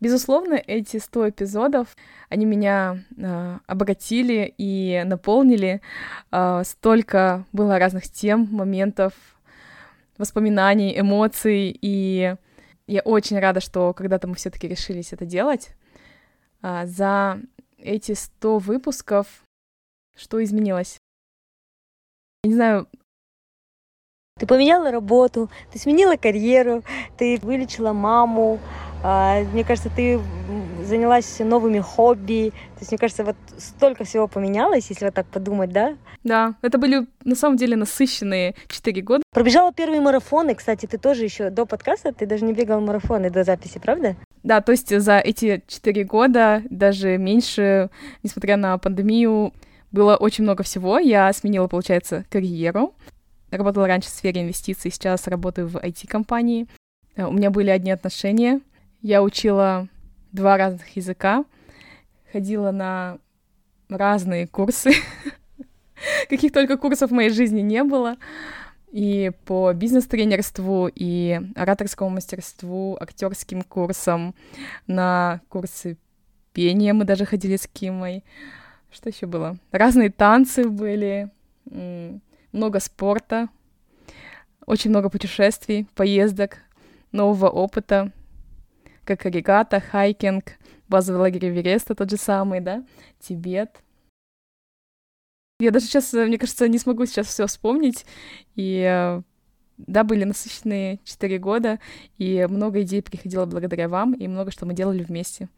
[0.00, 1.96] Безусловно, эти 100 эпизодов,
[2.28, 5.80] они меня э, обогатили и наполнили.
[6.32, 9.12] Э, столько было разных тем, моментов,
[10.18, 12.34] воспоминаний, эмоций, и
[12.92, 15.70] я очень рада, что когда-то мы все-таки решились это делать.
[16.60, 17.40] А, за
[17.78, 19.44] эти 100 выпусков
[20.14, 20.98] что изменилось?
[22.44, 22.88] Я не знаю,
[24.42, 26.82] ты поменяла работу, ты сменила карьеру,
[27.16, 28.58] ты вылечила маму.
[29.04, 30.18] А, мне кажется, ты
[30.84, 32.50] занялась новыми хобби.
[32.74, 35.96] То есть, мне кажется, вот столько всего поменялось, если вот так подумать, да?
[36.24, 39.22] Да, это были на самом деле насыщенные четыре года.
[39.30, 43.44] Пробежала первые марафоны, кстати, ты тоже еще до подкаста, ты даже не бегал марафоны до
[43.44, 44.16] записи, правда?
[44.42, 47.90] Да, то есть за эти четыре года, даже меньше,
[48.24, 49.52] несмотря на пандемию,
[49.92, 50.98] было очень много всего.
[50.98, 52.94] Я сменила, получается, карьеру.
[53.52, 56.66] Работала раньше в сфере инвестиций, сейчас работаю в IT-компании.
[57.14, 58.60] Э, у меня были одни отношения.
[59.02, 59.86] Я учила
[60.32, 61.44] два разных языка,
[62.32, 63.18] ходила на
[63.88, 64.92] разные курсы.
[66.28, 68.16] каких только курсов в моей жизни не было.
[68.90, 74.34] И по бизнес-тренерству, и ораторскому мастерству, актерским курсам,
[74.86, 75.96] на курсы
[76.52, 78.22] пения мы даже ходили с Кимой.
[78.90, 79.56] Что еще было?
[79.70, 81.30] Разные танцы были,
[82.52, 83.48] много спорта,
[84.66, 86.58] очень много путешествий, поездок,
[87.10, 88.12] нового опыта,
[89.04, 92.84] как регата, хайкинг, базовый лагерь Эвереста тот же самый, да,
[93.18, 93.82] Тибет.
[95.58, 98.04] Я даже сейчас, мне кажется, не смогу сейчас все вспомнить.
[98.56, 99.22] И э,
[99.78, 101.78] да, были насыщенные четыре года,
[102.18, 105.48] и много идей приходило благодаря вам, и много что мы делали вместе.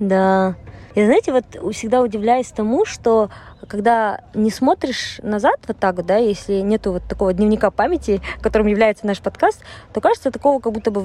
[0.00, 0.56] Да.
[0.96, 3.30] И знаете, вот всегда удивляюсь тому, что
[3.66, 8.66] когда не смотришь назад вот так вот, да, если нету вот такого дневника памяти, которым
[8.66, 11.02] является наш подкаст, то кажется, такого как будто бы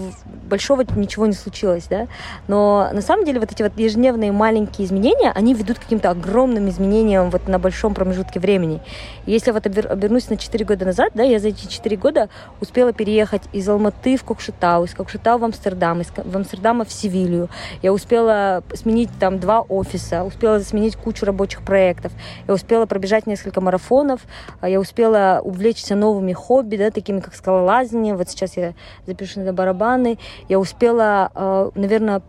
[0.49, 2.07] большого ничего не случилось, да.
[2.47, 6.69] Но на самом деле вот эти вот ежедневные маленькие изменения, они ведут к каким-то огромным
[6.69, 8.81] изменениям вот на большом промежутке времени.
[9.25, 12.29] Если вот обернусь на 4 года назад, да, я за эти 4 года
[12.61, 17.49] успела переехать из Алматы в Кокшетау, из Кокшетау в Амстердам, из в Амстердама в Севилью.
[17.81, 22.11] Я успела сменить там два офиса, успела сменить кучу рабочих проектов.
[22.47, 24.21] Я успела пробежать несколько марафонов,
[24.61, 28.15] а я успела увлечься новыми хобби, да, такими как скалолазание.
[28.15, 28.73] Вот сейчас я
[29.05, 30.17] запишу на барабаны.
[30.47, 32.21] Я успела, а, наверное,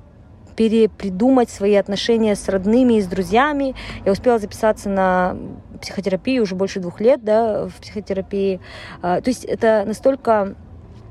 [0.56, 3.74] перепридумать свои отношения с родными и с друзьями.
[4.04, 5.36] Я успела записаться на
[5.80, 8.60] психотерапию уже больше двух лет, да, в психотерапии.
[9.00, 10.54] А, то есть это настолько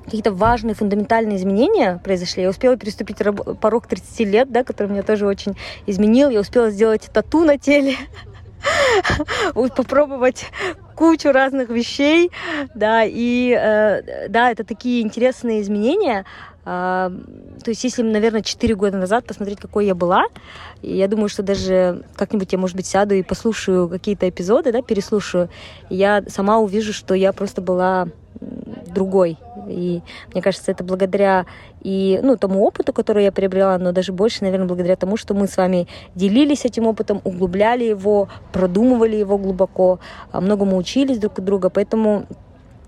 [0.10, 2.42] какие-то важные фундаментальные изменения произошли.
[2.42, 3.18] Я успела переступить
[3.62, 5.56] порог 30 лет, да, который меня тоже очень
[5.86, 6.30] изменил.
[6.30, 7.96] Я успела сделать тату на теле.
[9.76, 10.48] попробовать
[10.96, 12.30] кучу разных вещей,
[12.76, 16.26] да, и э, да, это такие интересные изменения.
[16.66, 17.10] Э,
[17.64, 20.26] то есть, если, наверное, 4 года назад посмотреть, какой я была,
[20.82, 25.50] я думаю, что даже как-нибудь я, может быть, сяду и послушаю какие-то эпизоды, да, переслушаю,
[25.90, 28.08] я сама увижу, что я просто была
[28.88, 29.38] другой.
[29.70, 30.02] И
[30.34, 31.46] мне кажется, это благодаря
[31.82, 35.48] и ну, тому опыту, который я приобрела, но даже больше, наверное, благодаря тому, что мы
[35.48, 40.00] с вами делились этим опытом, углубляли его, продумывали его глубоко,
[40.32, 41.70] а, многому учились друг от друга.
[41.70, 42.26] Поэтому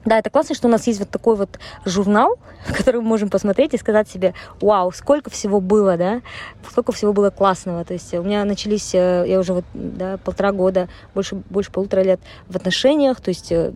[0.04, 2.38] да, это классно, что у нас есть вот такой вот журнал,
[2.78, 6.22] который мы можем посмотреть и сказать себе, вау, сколько всего было, да,
[6.70, 7.86] сколько всего было классного.
[7.86, 12.02] То есть у меня начались, э, я уже вот, да, полтора года, больше, больше полутора
[12.02, 13.74] лет в отношениях, то есть э,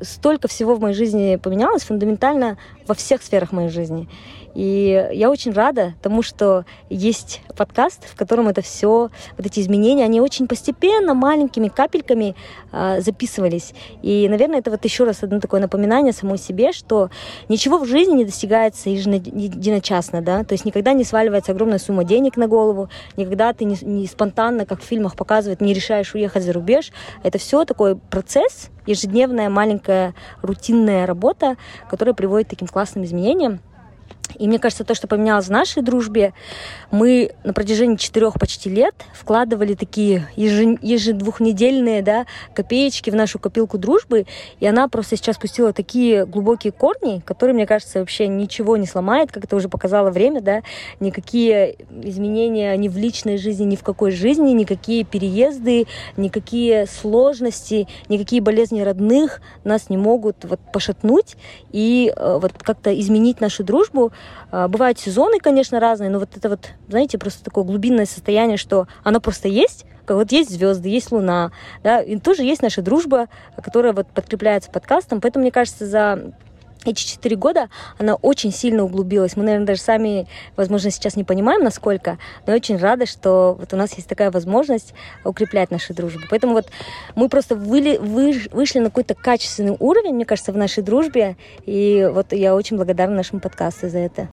[0.00, 4.08] столько всего в моей жизни поменялось фундаментально во всех сферах моей жизни.
[4.54, 10.04] И я очень рада тому, что есть подкаст, в котором это все, вот эти изменения,
[10.04, 12.36] они очень постепенно, маленькими капельками
[12.72, 13.74] э, записывались.
[14.02, 17.10] И, наверное, это вот еще раз одно такое напоминание самой себе, что
[17.48, 22.36] ничего в жизни не достигается единочасно, да, то есть никогда не сваливается огромная сумма денег
[22.36, 26.52] на голову, никогда ты не, не спонтанно, как в фильмах показывают, не решаешь уехать за
[26.52, 26.92] рубеж.
[27.22, 31.56] Это все такой процесс, ежедневная маленькая рутинная работа,
[31.90, 33.60] которая приводит к таким классным изменениям.
[34.38, 36.32] И мне кажется, то, что поменялось в нашей дружбе,
[36.90, 44.26] мы на протяжении четырех почти лет вкладывали такие ежедвухнедельные да, копеечки в нашу копилку дружбы,
[44.60, 49.30] и она просто сейчас пустила такие глубокие корни, которые, мне кажется, вообще ничего не сломает,
[49.30, 50.62] как это уже показало время, да,
[51.00, 58.42] никакие изменения ни в личной жизни, ни в какой жизни, никакие переезды, никакие сложности, никакие
[58.42, 61.36] болезни родных нас не могут вот пошатнуть
[61.70, 64.12] и э, вот как-то изменить нашу дружбу,
[64.50, 69.20] бывают сезоны, конечно, разные, но вот это вот, знаете, просто такое глубинное состояние, что оно
[69.20, 71.50] просто есть, как вот есть звезды, есть луна,
[71.82, 73.28] да, и тоже есть наша дружба,
[73.62, 76.34] которая вот подкрепляется подкастом, поэтому, мне кажется, за
[76.84, 77.68] эти четыре года
[77.98, 79.36] она очень сильно углубилась.
[79.36, 80.26] Мы, наверное, даже сами,
[80.56, 84.94] возможно, сейчас не понимаем, насколько, но очень рада, что вот у нас есть такая возможность
[85.24, 86.22] укреплять нашу дружбу.
[86.30, 86.66] Поэтому вот
[87.14, 92.08] мы просто выли, вы, вышли на какой-то качественный уровень, мне кажется, в нашей дружбе, и
[92.12, 94.28] вот я очень благодарна нашему подкасту за это.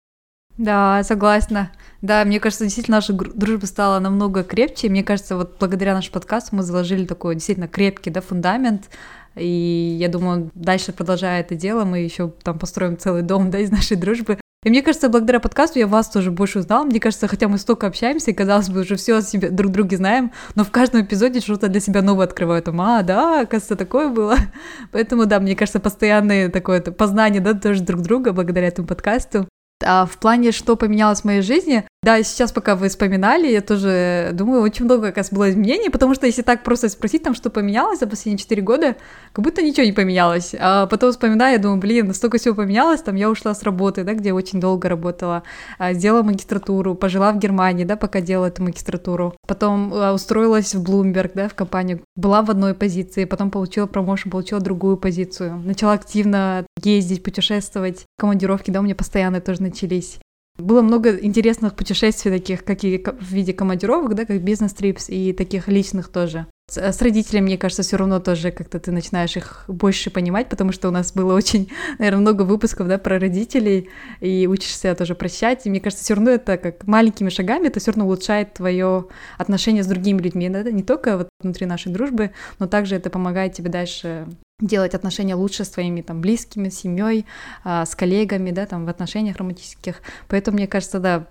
[0.57, 1.71] Да, согласна.
[2.01, 4.89] Да, мне кажется, действительно наша дружба стала намного крепче.
[4.89, 8.89] Мне кажется, вот благодаря нашему подкасту мы заложили такой действительно крепкий да, фундамент.
[9.35, 13.71] И я думаю, дальше продолжая это дело, мы еще там построим целый дом да, из
[13.71, 14.37] нашей дружбы.
[14.63, 16.83] И мне кажется, благодаря подкасту я вас тоже больше узнала.
[16.83, 19.97] Мне кажется, хотя мы столько общаемся, и казалось бы, уже все о себе друг друге
[19.97, 22.61] знаем, но в каждом эпизоде что-то для себя новое открываю.
[22.61, 24.35] Там, а, да, оказывается, такое было.
[24.91, 29.47] Поэтому, да, мне кажется, постоянное такое познание, да, тоже друг друга благодаря этому подкасту.
[29.83, 34.31] А в плане, что поменялось в моей жизни, Да, сейчас, пока вы вспоминали, я тоже
[34.33, 37.51] думаю, очень много, как раз, было изменений, потому что если так просто спросить, там, что
[37.51, 38.95] поменялось за последние 4 года,
[39.33, 40.55] как будто ничего не поменялось.
[40.59, 44.15] А потом вспоминаю, я думаю, блин, настолько всего поменялось, там, я ушла с работы, да,
[44.15, 45.43] где очень долго работала,
[45.77, 49.35] а, сделала магистратуру, пожила в Германии, да, пока делала эту магистратуру.
[49.47, 54.31] Потом а, устроилась в Bloomberg, да, в компанию, была в одной позиции, потом получила промоушен,
[54.31, 55.61] получила другую позицию.
[55.63, 60.17] Начала активно ездить, путешествовать, командировки, да, у меня постоянно тоже начались.
[60.57, 65.67] Было много интересных путешествий таких, как и в виде командировок, да, как бизнес-трипс, и таких
[65.67, 66.45] личных тоже.
[66.69, 70.71] С, с родителями, мне кажется, все равно тоже как-то ты начинаешь их больше понимать, потому
[70.71, 73.89] что у нас было очень, наверное, много выпусков, да, про родителей,
[74.19, 75.65] и учишься тоже прощать.
[75.65, 79.83] И мне кажется, все равно это как маленькими шагами, это все равно улучшает твое отношение
[79.83, 83.69] с другими людьми, да, не только вот внутри нашей дружбы, но также это помогает тебе
[83.69, 84.27] дальше
[84.61, 87.25] делать отношения лучше с твоими там близкими, семьей,
[87.63, 90.01] а, с коллегами, да, там в отношениях романтических.
[90.27, 91.27] Поэтому мне кажется, да,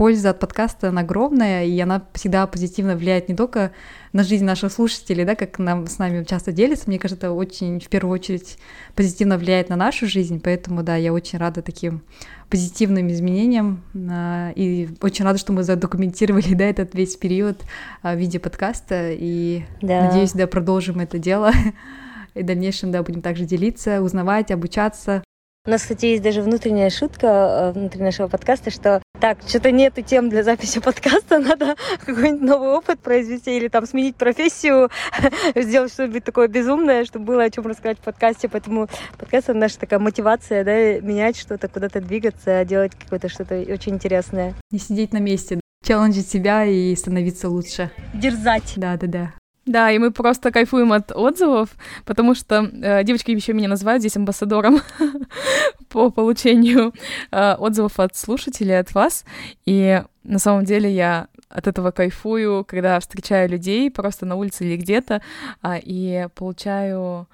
[0.00, 3.72] польза от подкаста она огромная, и она всегда позитивно влияет не только
[4.14, 7.80] на жизнь наших слушателей, да, как нам с нами часто делится, мне кажется, это очень
[7.80, 8.56] в первую очередь
[8.94, 12.00] позитивно влияет на нашу жизнь, поэтому, да, я очень рада таким
[12.48, 17.60] позитивным изменениям, а, и очень рада, что мы задокументировали, да, этот весь период
[18.00, 20.06] а, в виде подкаста, и да.
[20.06, 21.52] надеюсь, да, продолжим это дело
[22.34, 25.22] и в дальнейшем, да, будем также делиться, узнавать, обучаться.
[25.66, 30.00] У нас, кстати, есть даже внутренняя шутка э, внутри нашего подкаста, что так, что-то нету
[30.00, 34.88] тем для записи подкаста, надо какой-нибудь новый опыт произвести или там сменить профессию,
[35.54, 38.48] сделать что-нибудь такое безумное, чтобы было о чем рассказать в подкасте.
[38.48, 43.96] Поэтому подкаст— это наша такая мотивация, да, менять что-то, куда-то двигаться, делать какое-то что-то очень
[43.96, 44.54] интересное.
[44.70, 47.90] Не сидеть на месте, челленджить себя и становиться лучше.
[48.14, 48.72] Дерзать.
[48.76, 49.34] Да-да-да.
[49.66, 51.68] Да, и мы просто кайфуем от отзывов,
[52.06, 54.80] потому что э, девочки еще меня называют здесь амбассадором
[55.88, 56.94] по получению
[57.30, 59.24] э, отзывов от слушателей, от вас.
[59.66, 64.76] И на самом деле я от этого кайфую, когда встречаю людей просто на улице или
[64.76, 65.20] где-то,
[65.62, 67.28] э, и получаю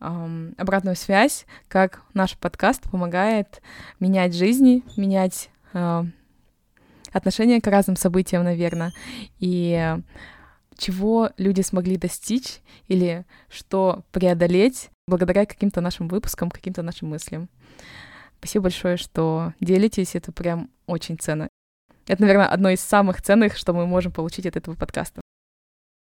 [0.00, 3.60] э, обратную связь, как наш подкаст помогает
[3.98, 6.04] менять жизни, менять э,
[7.12, 8.92] отношение к разным событиям, наверное.
[9.40, 9.96] И
[10.82, 17.48] чего люди смогли достичь или что преодолеть благодаря каким-то нашим выпускам, каким-то нашим мыслям.
[18.38, 21.48] Спасибо большое, что делитесь, это прям очень ценно.
[22.08, 25.20] Это, наверное, одно из самых ценных, что мы можем получить от этого подкаста.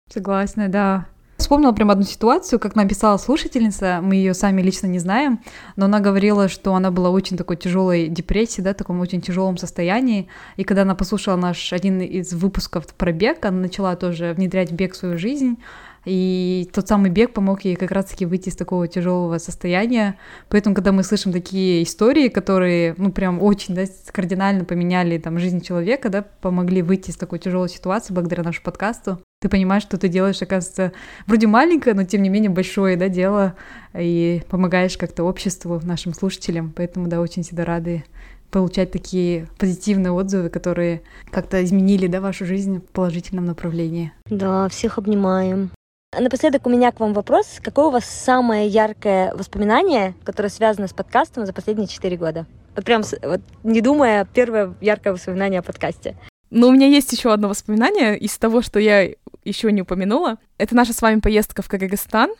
[0.08, 1.06] Согласна, да.
[1.50, 5.40] Вспомнила прям одну ситуацию, как написала слушательница, мы ее сами лично не знаем,
[5.74, 10.28] но она говорила, что она была очень такой тяжелой депрессии, да, таком очень тяжелом состоянии,
[10.56, 14.94] и когда она послушала наш один из выпусков про бег, она начала тоже внедрять бег
[14.94, 15.56] в свою жизнь,
[16.04, 20.18] и тот самый бег помог ей как раз-таки выйти из такого тяжелого состояния.
[20.50, 23.82] Поэтому, когда мы слышим такие истории, которые, ну, прям очень, да,
[24.12, 29.18] кардинально поменяли там жизнь человека, да, помогли выйти из такой тяжелой ситуации благодаря нашему подкасту,
[29.40, 30.92] ты понимаешь, что ты делаешь, оказывается,
[31.26, 33.54] вроде маленькое, но тем не менее большое, да, дело,
[33.98, 36.72] и помогаешь как-то обществу, нашим слушателям.
[36.76, 38.04] Поэтому, да, очень всегда рады
[38.50, 44.12] получать такие позитивные отзывы, которые как-то изменили, да, вашу жизнь в положительном направлении.
[44.26, 45.70] Да, всех обнимаем.
[46.18, 47.60] Напоследок у меня к вам вопрос.
[47.62, 52.46] Какое у вас самое яркое воспоминание, которое связано с подкастом за последние четыре года?
[52.76, 56.16] Вот прям, вот, не думая, первое яркое воспоминание о подкасте.
[56.50, 59.08] Ну, у меня есть еще одно воспоминание из того, что я
[59.44, 60.38] еще не упомянула.
[60.58, 62.30] Это наша с вами поездка в Кыргызстан,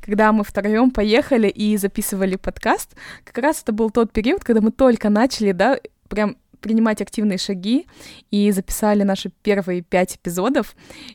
[0.00, 2.96] когда мы втроем поехали и записывали подкаст.
[3.24, 5.78] Как раз это был тот период, когда мы только начали, да,
[6.08, 7.86] прям принимать активные шаги
[8.30, 10.74] и записали наши первые пять эпизодов.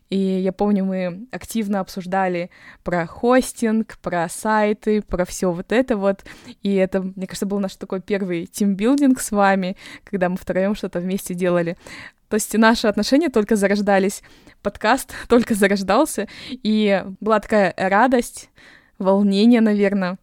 [0.09, 2.49] И я помню, мы активно обсуждали
[2.83, 6.25] про хостинг, про сайты, про все вот это вот.
[6.61, 10.99] И это, мне кажется, был наш такой первый тимбилдинг с вами, когда мы втроем что-то
[10.99, 11.77] вместе делали.
[12.29, 14.23] То есть наши отношения только зарождались,
[14.63, 18.49] подкаст только зарождался, и была такая радость,
[18.97, 20.17] волнение, наверное,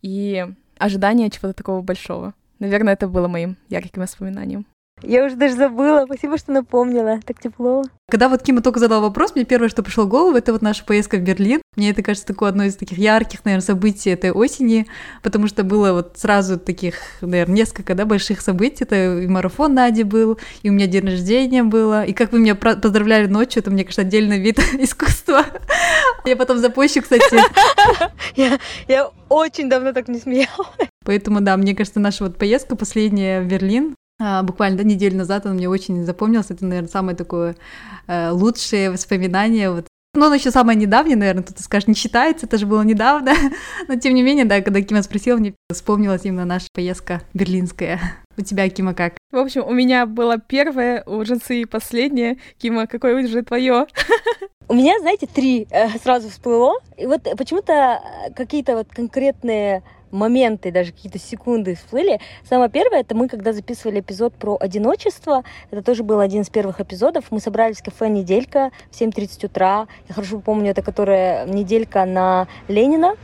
[0.00, 0.46] и
[0.78, 2.34] ожидание чего-то такого большого.
[2.58, 4.66] Наверное, это было моим ярким воспоминанием.
[5.02, 6.04] Я уже даже забыла.
[6.06, 7.20] Спасибо, что напомнила.
[7.24, 7.84] Так тепло.
[8.10, 10.84] Когда вот Кима только задал вопрос, мне первое, что пришло в голову, это вот наша
[10.84, 11.60] поездка в Берлин.
[11.76, 14.86] Мне это кажется такое одно из таких ярких, наверное, событий этой осени,
[15.22, 18.84] потому что было вот сразу таких, наверное, несколько, да, больших событий.
[18.84, 22.54] Это и марафон Нади был, и у меня день рождения было, и как вы меня
[22.54, 25.44] поздравляли ночью, это, мне кажется, отдельный вид искусства.
[26.24, 27.38] Я потом запущу, кстати.
[28.88, 30.88] Я очень давно так не смеялась.
[31.08, 35.46] Поэтому, да, мне кажется, наша вот поездка последняя в Берлин, а, буквально да, неделю назад
[35.46, 36.52] он мне очень запомнился.
[36.52, 37.56] Это, наверное, самое такое
[38.06, 39.70] э, лучшее воспоминание.
[39.70, 39.86] Вот.
[40.12, 43.32] Ну, оно еще самое недавнее, наверное, кто-то скажет, не считается, это же было недавно.
[43.88, 47.98] Но тем не менее, да, когда Кима спросил, мне вспомнилась именно наша поездка берлинская.
[48.36, 49.14] У тебя, Кима, как?
[49.32, 52.36] В общем, у меня было первое, у Джинсы последнее.
[52.58, 53.86] Кима, какое уже твое?
[54.70, 56.74] У меня, знаете, три э, сразу всплыло.
[56.98, 58.02] И вот почему-то
[58.36, 62.20] какие-то вот конкретные моменты, даже какие-то секунды всплыли.
[62.48, 66.80] Самое первое, это мы, когда записывали эпизод про одиночество, это тоже был один из первых
[66.80, 69.86] эпизодов, мы собрались в кафе «Неделька» в 7.30 утра.
[70.08, 73.14] Я хорошо помню, это которая неделька на Ленина.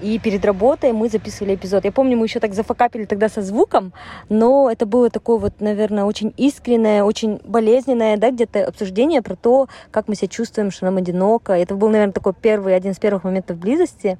[0.00, 1.84] И перед работой мы записывали эпизод.
[1.86, 3.94] Я помню, мы еще так зафакапили тогда со звуком,
[4.28, 9.68] но это было такое вот, наверное, очень искреннее, очень болезненное, да, где-то обсуждение про то,
[9.90, 11.54] как мы себя чувствуем, что нам одиноко.
[11.54, 14.18] Это был, наверное, такой первый, один из первых моментов близости.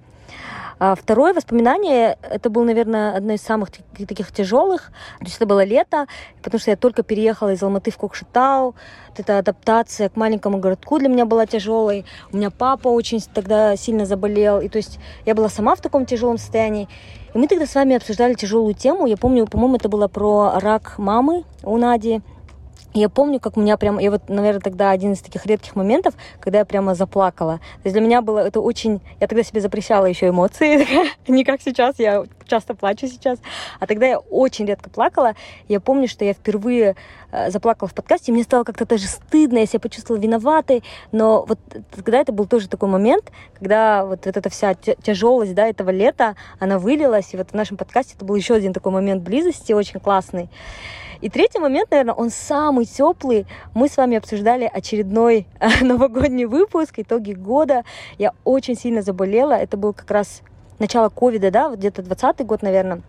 [0.78, 4.92] А второе воспоминание, это был, наверное, одно из самых таких тяжелых.
[5.20, 6.06] То есть это было лето,
[6.42, 8.74] потому что я только переехала из Алматы в Кокшетау.
[9.08, 12.04] Вот эта адаптация к маленькому городку для меня была тяжелой.
[12.30, 14.60] У меня папа очень тогда сильно заболел.
[14.60, 16.88] И то есть я была сама в таком тяжелом состоянии.
[17.32, 19.06] И мы тогда с вами обсуждали тяжелую тему.
[19.06, 22.20] Я помню, по-моему, это было про рак мамы у Нади
[22.96, 26.14] я помню, как у меня прям, я вот, наверное, тогда один из таких редких моментов,
[26.40, 27.58] когда я прямо заплакала.
[27.58, 29.00] То есть для меня было это очень...
[29.20, 30.86] Я тогда себе запрещала еще эмоции,
[31.28, 33.38] не как сейчас, я часто плачу сейчас.
[33.80, 35.34] А тогда я очень редко плакала.
[35.68, 36.96] Я помню, что я впервые
[37.32, 40.82] э, заплакала в подкасте, и мне стало как-то даже стыдно, я себя почувствовала виноватой.
[41.12, 41.58] Но вот
[41.94, 46.78] тогда это был тоже такой момент, когда вот, эта вся тяжелость да, этого лета, она
[46.78, 47.34] вылилась.
[47.34, 50.48] И вот в нашем подкасте это был еще один такой момент близости, очень классный.
[51.20, 53.46] И третий момент, наверное, он самый теплый.
[53.74, 57.84] Мы с вами обсуждали очередной э, новогодний выпуск, итоги года.
[58.18, 59.52] Я очень сильно заболела.
[59.52, 60.42] Это был как раз
[60.78, 63.02] начало ковида, да, вот где-то 20 год, наверное.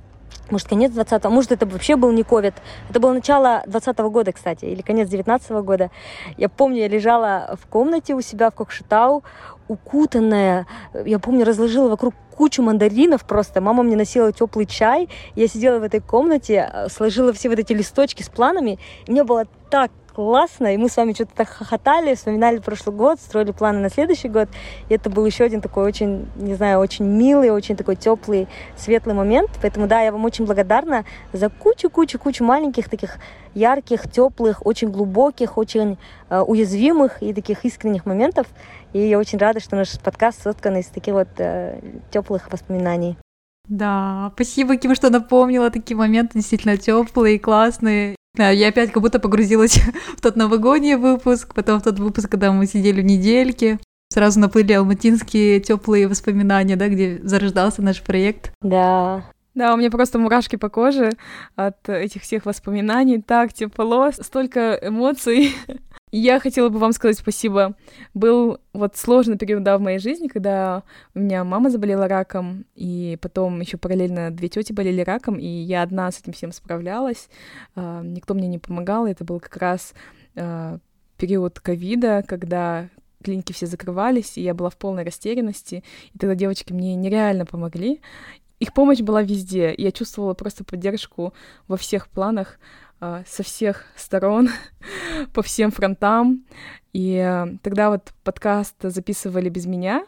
[0.50, 2.54] Может, конец 20-го, может, это вообще был не ковид.
[2.90, 5.90] Это было начало 20 -го года, кстати, или конец 19 -го года.
[6.38, 9.24] Я помню, я лежала в комнате у себя в Кокшетау,
[9.68, 10.68] укутанная,
[11.06, 13.62] я помню, разложила вокруг кучу мандаринов просто.
[13.62, 15.10] Мама мне носила теплый чай.
[15.36, 18.80] Я сидела в этой комнате, сложила все вот эти листочки с планами.
[19.06, 23.20] И мне было так классно, и мы с вами что-то так хохотали, вспоминали прошлый год,
[23.20, 24.50] строили планы на следующий год,
[24.90, 29.14] и это был еще один такой очень, не знаю, очень милый, очень такой теплый, светлый
[29.14, 33.20] момент, поэтому да, я вам очень благодарна за кучу-кучу-кучу маленьких таких
[33.54, 36.00] ярких, теплых, очень глубоких, очень
[36.32, 38.48] э, уязвимых и таких искренних моментов,
[38.94, 43.20] и я очень рада, что наш подкаст соткан из таких вот э, теплых воспоминаний.
[43.68, 48.17] Да, спасибо, Ким, что напомнила такие моменты действительно теплые и классные.
[48.38, 49.80] Я опять как будто погрузилась
[50.18, 53.80] в тот новогодний выпуск, потом в тот выпуск, когда мы сидели в недельке.
[54.10, 58.52] Сразу наплыли алматинские теплые воспоминания, да, где зарождался наш проект.
[58.62, 59.26] Да.
[59.54, 61.10] Да, у меня просто мурашки по коже
[61.56, 63.22] от этих всех воспоминаний.
[63.22, 65.56] Так тепло, столько эмоций.
[66.12, 67.76] Я хотела бы вам сказать спасибо.
[68.14, 70.84] Был вот сложный период да, в моей жизни, когда
[71.14, 75.84] у меня мама заболела раком, и потом еще параллельно две тети болели раком, и я
[75.84, 77.28] одна с этим всем справлялась.
[77.76, 79.06] Uh, никто мне не помогал.
[79.06, 79.94] Это был как раз
[80.36, 80.80] uh,
[81.18, 82.88] период ковида, когда
[83.22, 85.84] клиники все закрывались, и я была в полной растерянности.
[86.14, 88.00] И тогда девочки мне нереально помогли.
[88.60, 89.74] Их помощь была везде.
[89.78, 91.34] Я чувствовала просто поддержку
[91.68, 92.60] во всех планах.
[93.00, 94.50] А, со всех сторон,
[95.34, 96.46] по всем фронтам.
[96.94, 100.06] И э, тогда вот подкаст записывали без меня.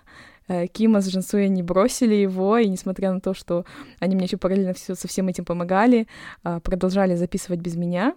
[0.47, 3.65] Э, Кима с Жансуя не бросили его, и несмотря на то, что
[3.99, 6.07] они мне еще параллельно все, со всем этим помогали,
[6.43, 8.15] а, продолжали записывать без меня.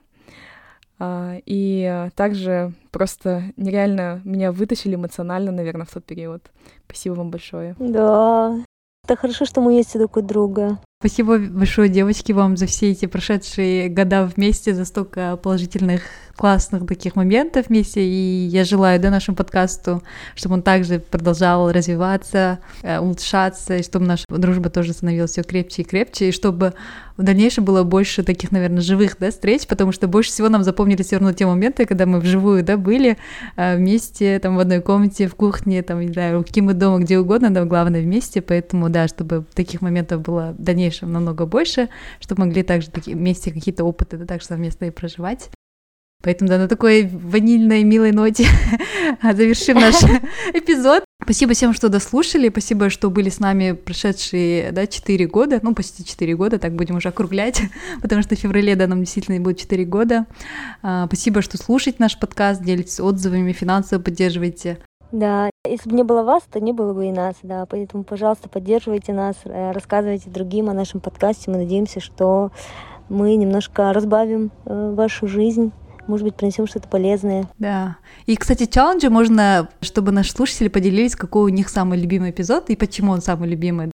[0.99, 6.51] А, и также просто нереально меня вытащили эмоционально, наверное, в тот период.
[6.87, 7.77] Спасибо вам большое.
[7.79, 8.57] Да,
[9.05, 10.79] это хорошо, что мы есть друг у друга.
[11.03, 16.03] Спасибо большое, девочки, вам за все эти прошедшие года вместе, за столько положительных,
[16.37, 18.05] классных таких моментов вместе.
[18.05, 20.05] И я желаю да, нашему подкасту,
[20.37, 25.83] чтобы он также продолжал развиваться, э, улучшаться, и чтобы наша дружба тоже становилась все крепче
[25.83, 26.75] и крепче, и чтобы
[27.17, 31.07] в дальнейшем было больше таких, наверное, живых да, встреч, потому что больше всего нам запомнились
[31.07, 33.19] все равно те моменты, когда мы вживую да, были
[33.57, 37.19] э, вместе, там, в одной комнате, в кухне, там, не знаю, у Кимы дома, где
[37.19, 41.89] угодно, но главное вместе, поэтому, да, чтобы таких моментов было в дальнейшем дальнейшем намного больше,
[42.21, 45.51] чтобы могли также такие, вместе какие-то опыты да, также совместные проживать.
[46.23, 48.47] Поэтому, да, на такой ванильной, милой ноте
[49.23, 49.97] завершим наш
[50.55, 51.05] эпизод.
[51.25, 56.05] Спасибо всем, что дослушали, спасибо, что были с нами прошедшие, да, 4 года, ну, почти
[56.05, 57.63] 4 года, так будем уже округлять,
[58.03, 60.27] потому что в феврале, да, нам действительно будет 4 года.
[60.83, 64.79] А, спасибо, что слушаете наш подкаст, делитесь отзывами, финансово поддерживайте.
[65.13, 67.67] Да, если бы не было вас, то не было бы и нас, да.
[67.67, 71.51] Поэтому, пожалуйста, поддерживайте нас, э, рассказывайте другим о нашем подкасте.
[71.51, 72.51] Мы надеемся, что
[73.11, 75.73] мы немножко разбавим э, вашу жизнь
[76.09, 77.49] может быть, принесем что-то полезное.
[77.61, 77.97] Да.
[78.27, 82.77] И, кстати, челленджи можно, чтобы наши слушатели поделились, какой у них самый любимый эпизод и
[82.77, 83.92] почему он самый любимый.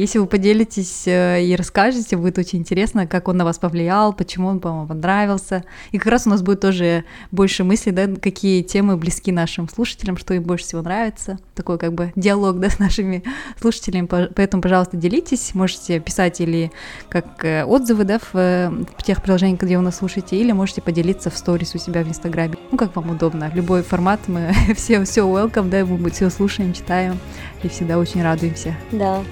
[0.00, 4.48] Если вы поделитесь э, и расскажете, будет очень интересно, как он на вас повлиял, почему
[4.48, 5.62] он вам понравился.
[5.92, 10.16] И как раз у нас будет тоже больше мыслей, да, какие темы близки нашим слушателям,
[10.16, 11.38] что им больше всего нравится.
[11.54, 13.22] Такой как бы диалог, да, с нашими
[13.60, 14.06] слушателями.
[14.06, 15.54] Поэтому, пожалуйста, делитесь.
[15.54, 16.72] Можете писать или
[17.10, 21.28] как э, отзывы, да, в, в тех приложениях, где вы нас слушаете, или можете поделиться
[21.28, 22.54] в сторис у себя в Инстаграме.
[22.72, 23.50] Ну, как вам удобно.
[23.54, 27.18] Любой формат мы все, все welcome, да, мы все слушаем, читаем
[27.62, 28.74] и всегда очень радуемся.
[28.92, 29.22] Да.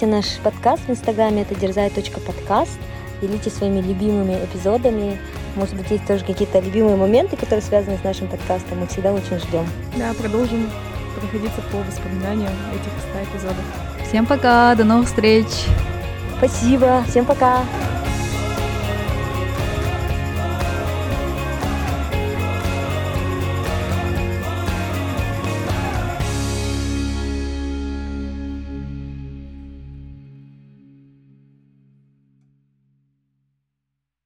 [0.00, 2.78] Отмечайте наш подкаст в Инстаграме, это дерзай.подкаст.
[3.20, 5.18] Делитесь своими любимыми эпизодами.
[5.56, 8.80] Может быть, есть тоже какие-то любимые моменты, которые связаны с нашим подкастом.
[8.80, 9.66] Мы всегда очень ждем.
[9.98, 10.70] Да, продолжим
[11.14, 13.64] проходиться по воспоминаниям этих 100 эпизодов.
[14.08, 15.48] Всем пока, до новых встреч!
[16.38, 17.62] Спасибо, всем пока!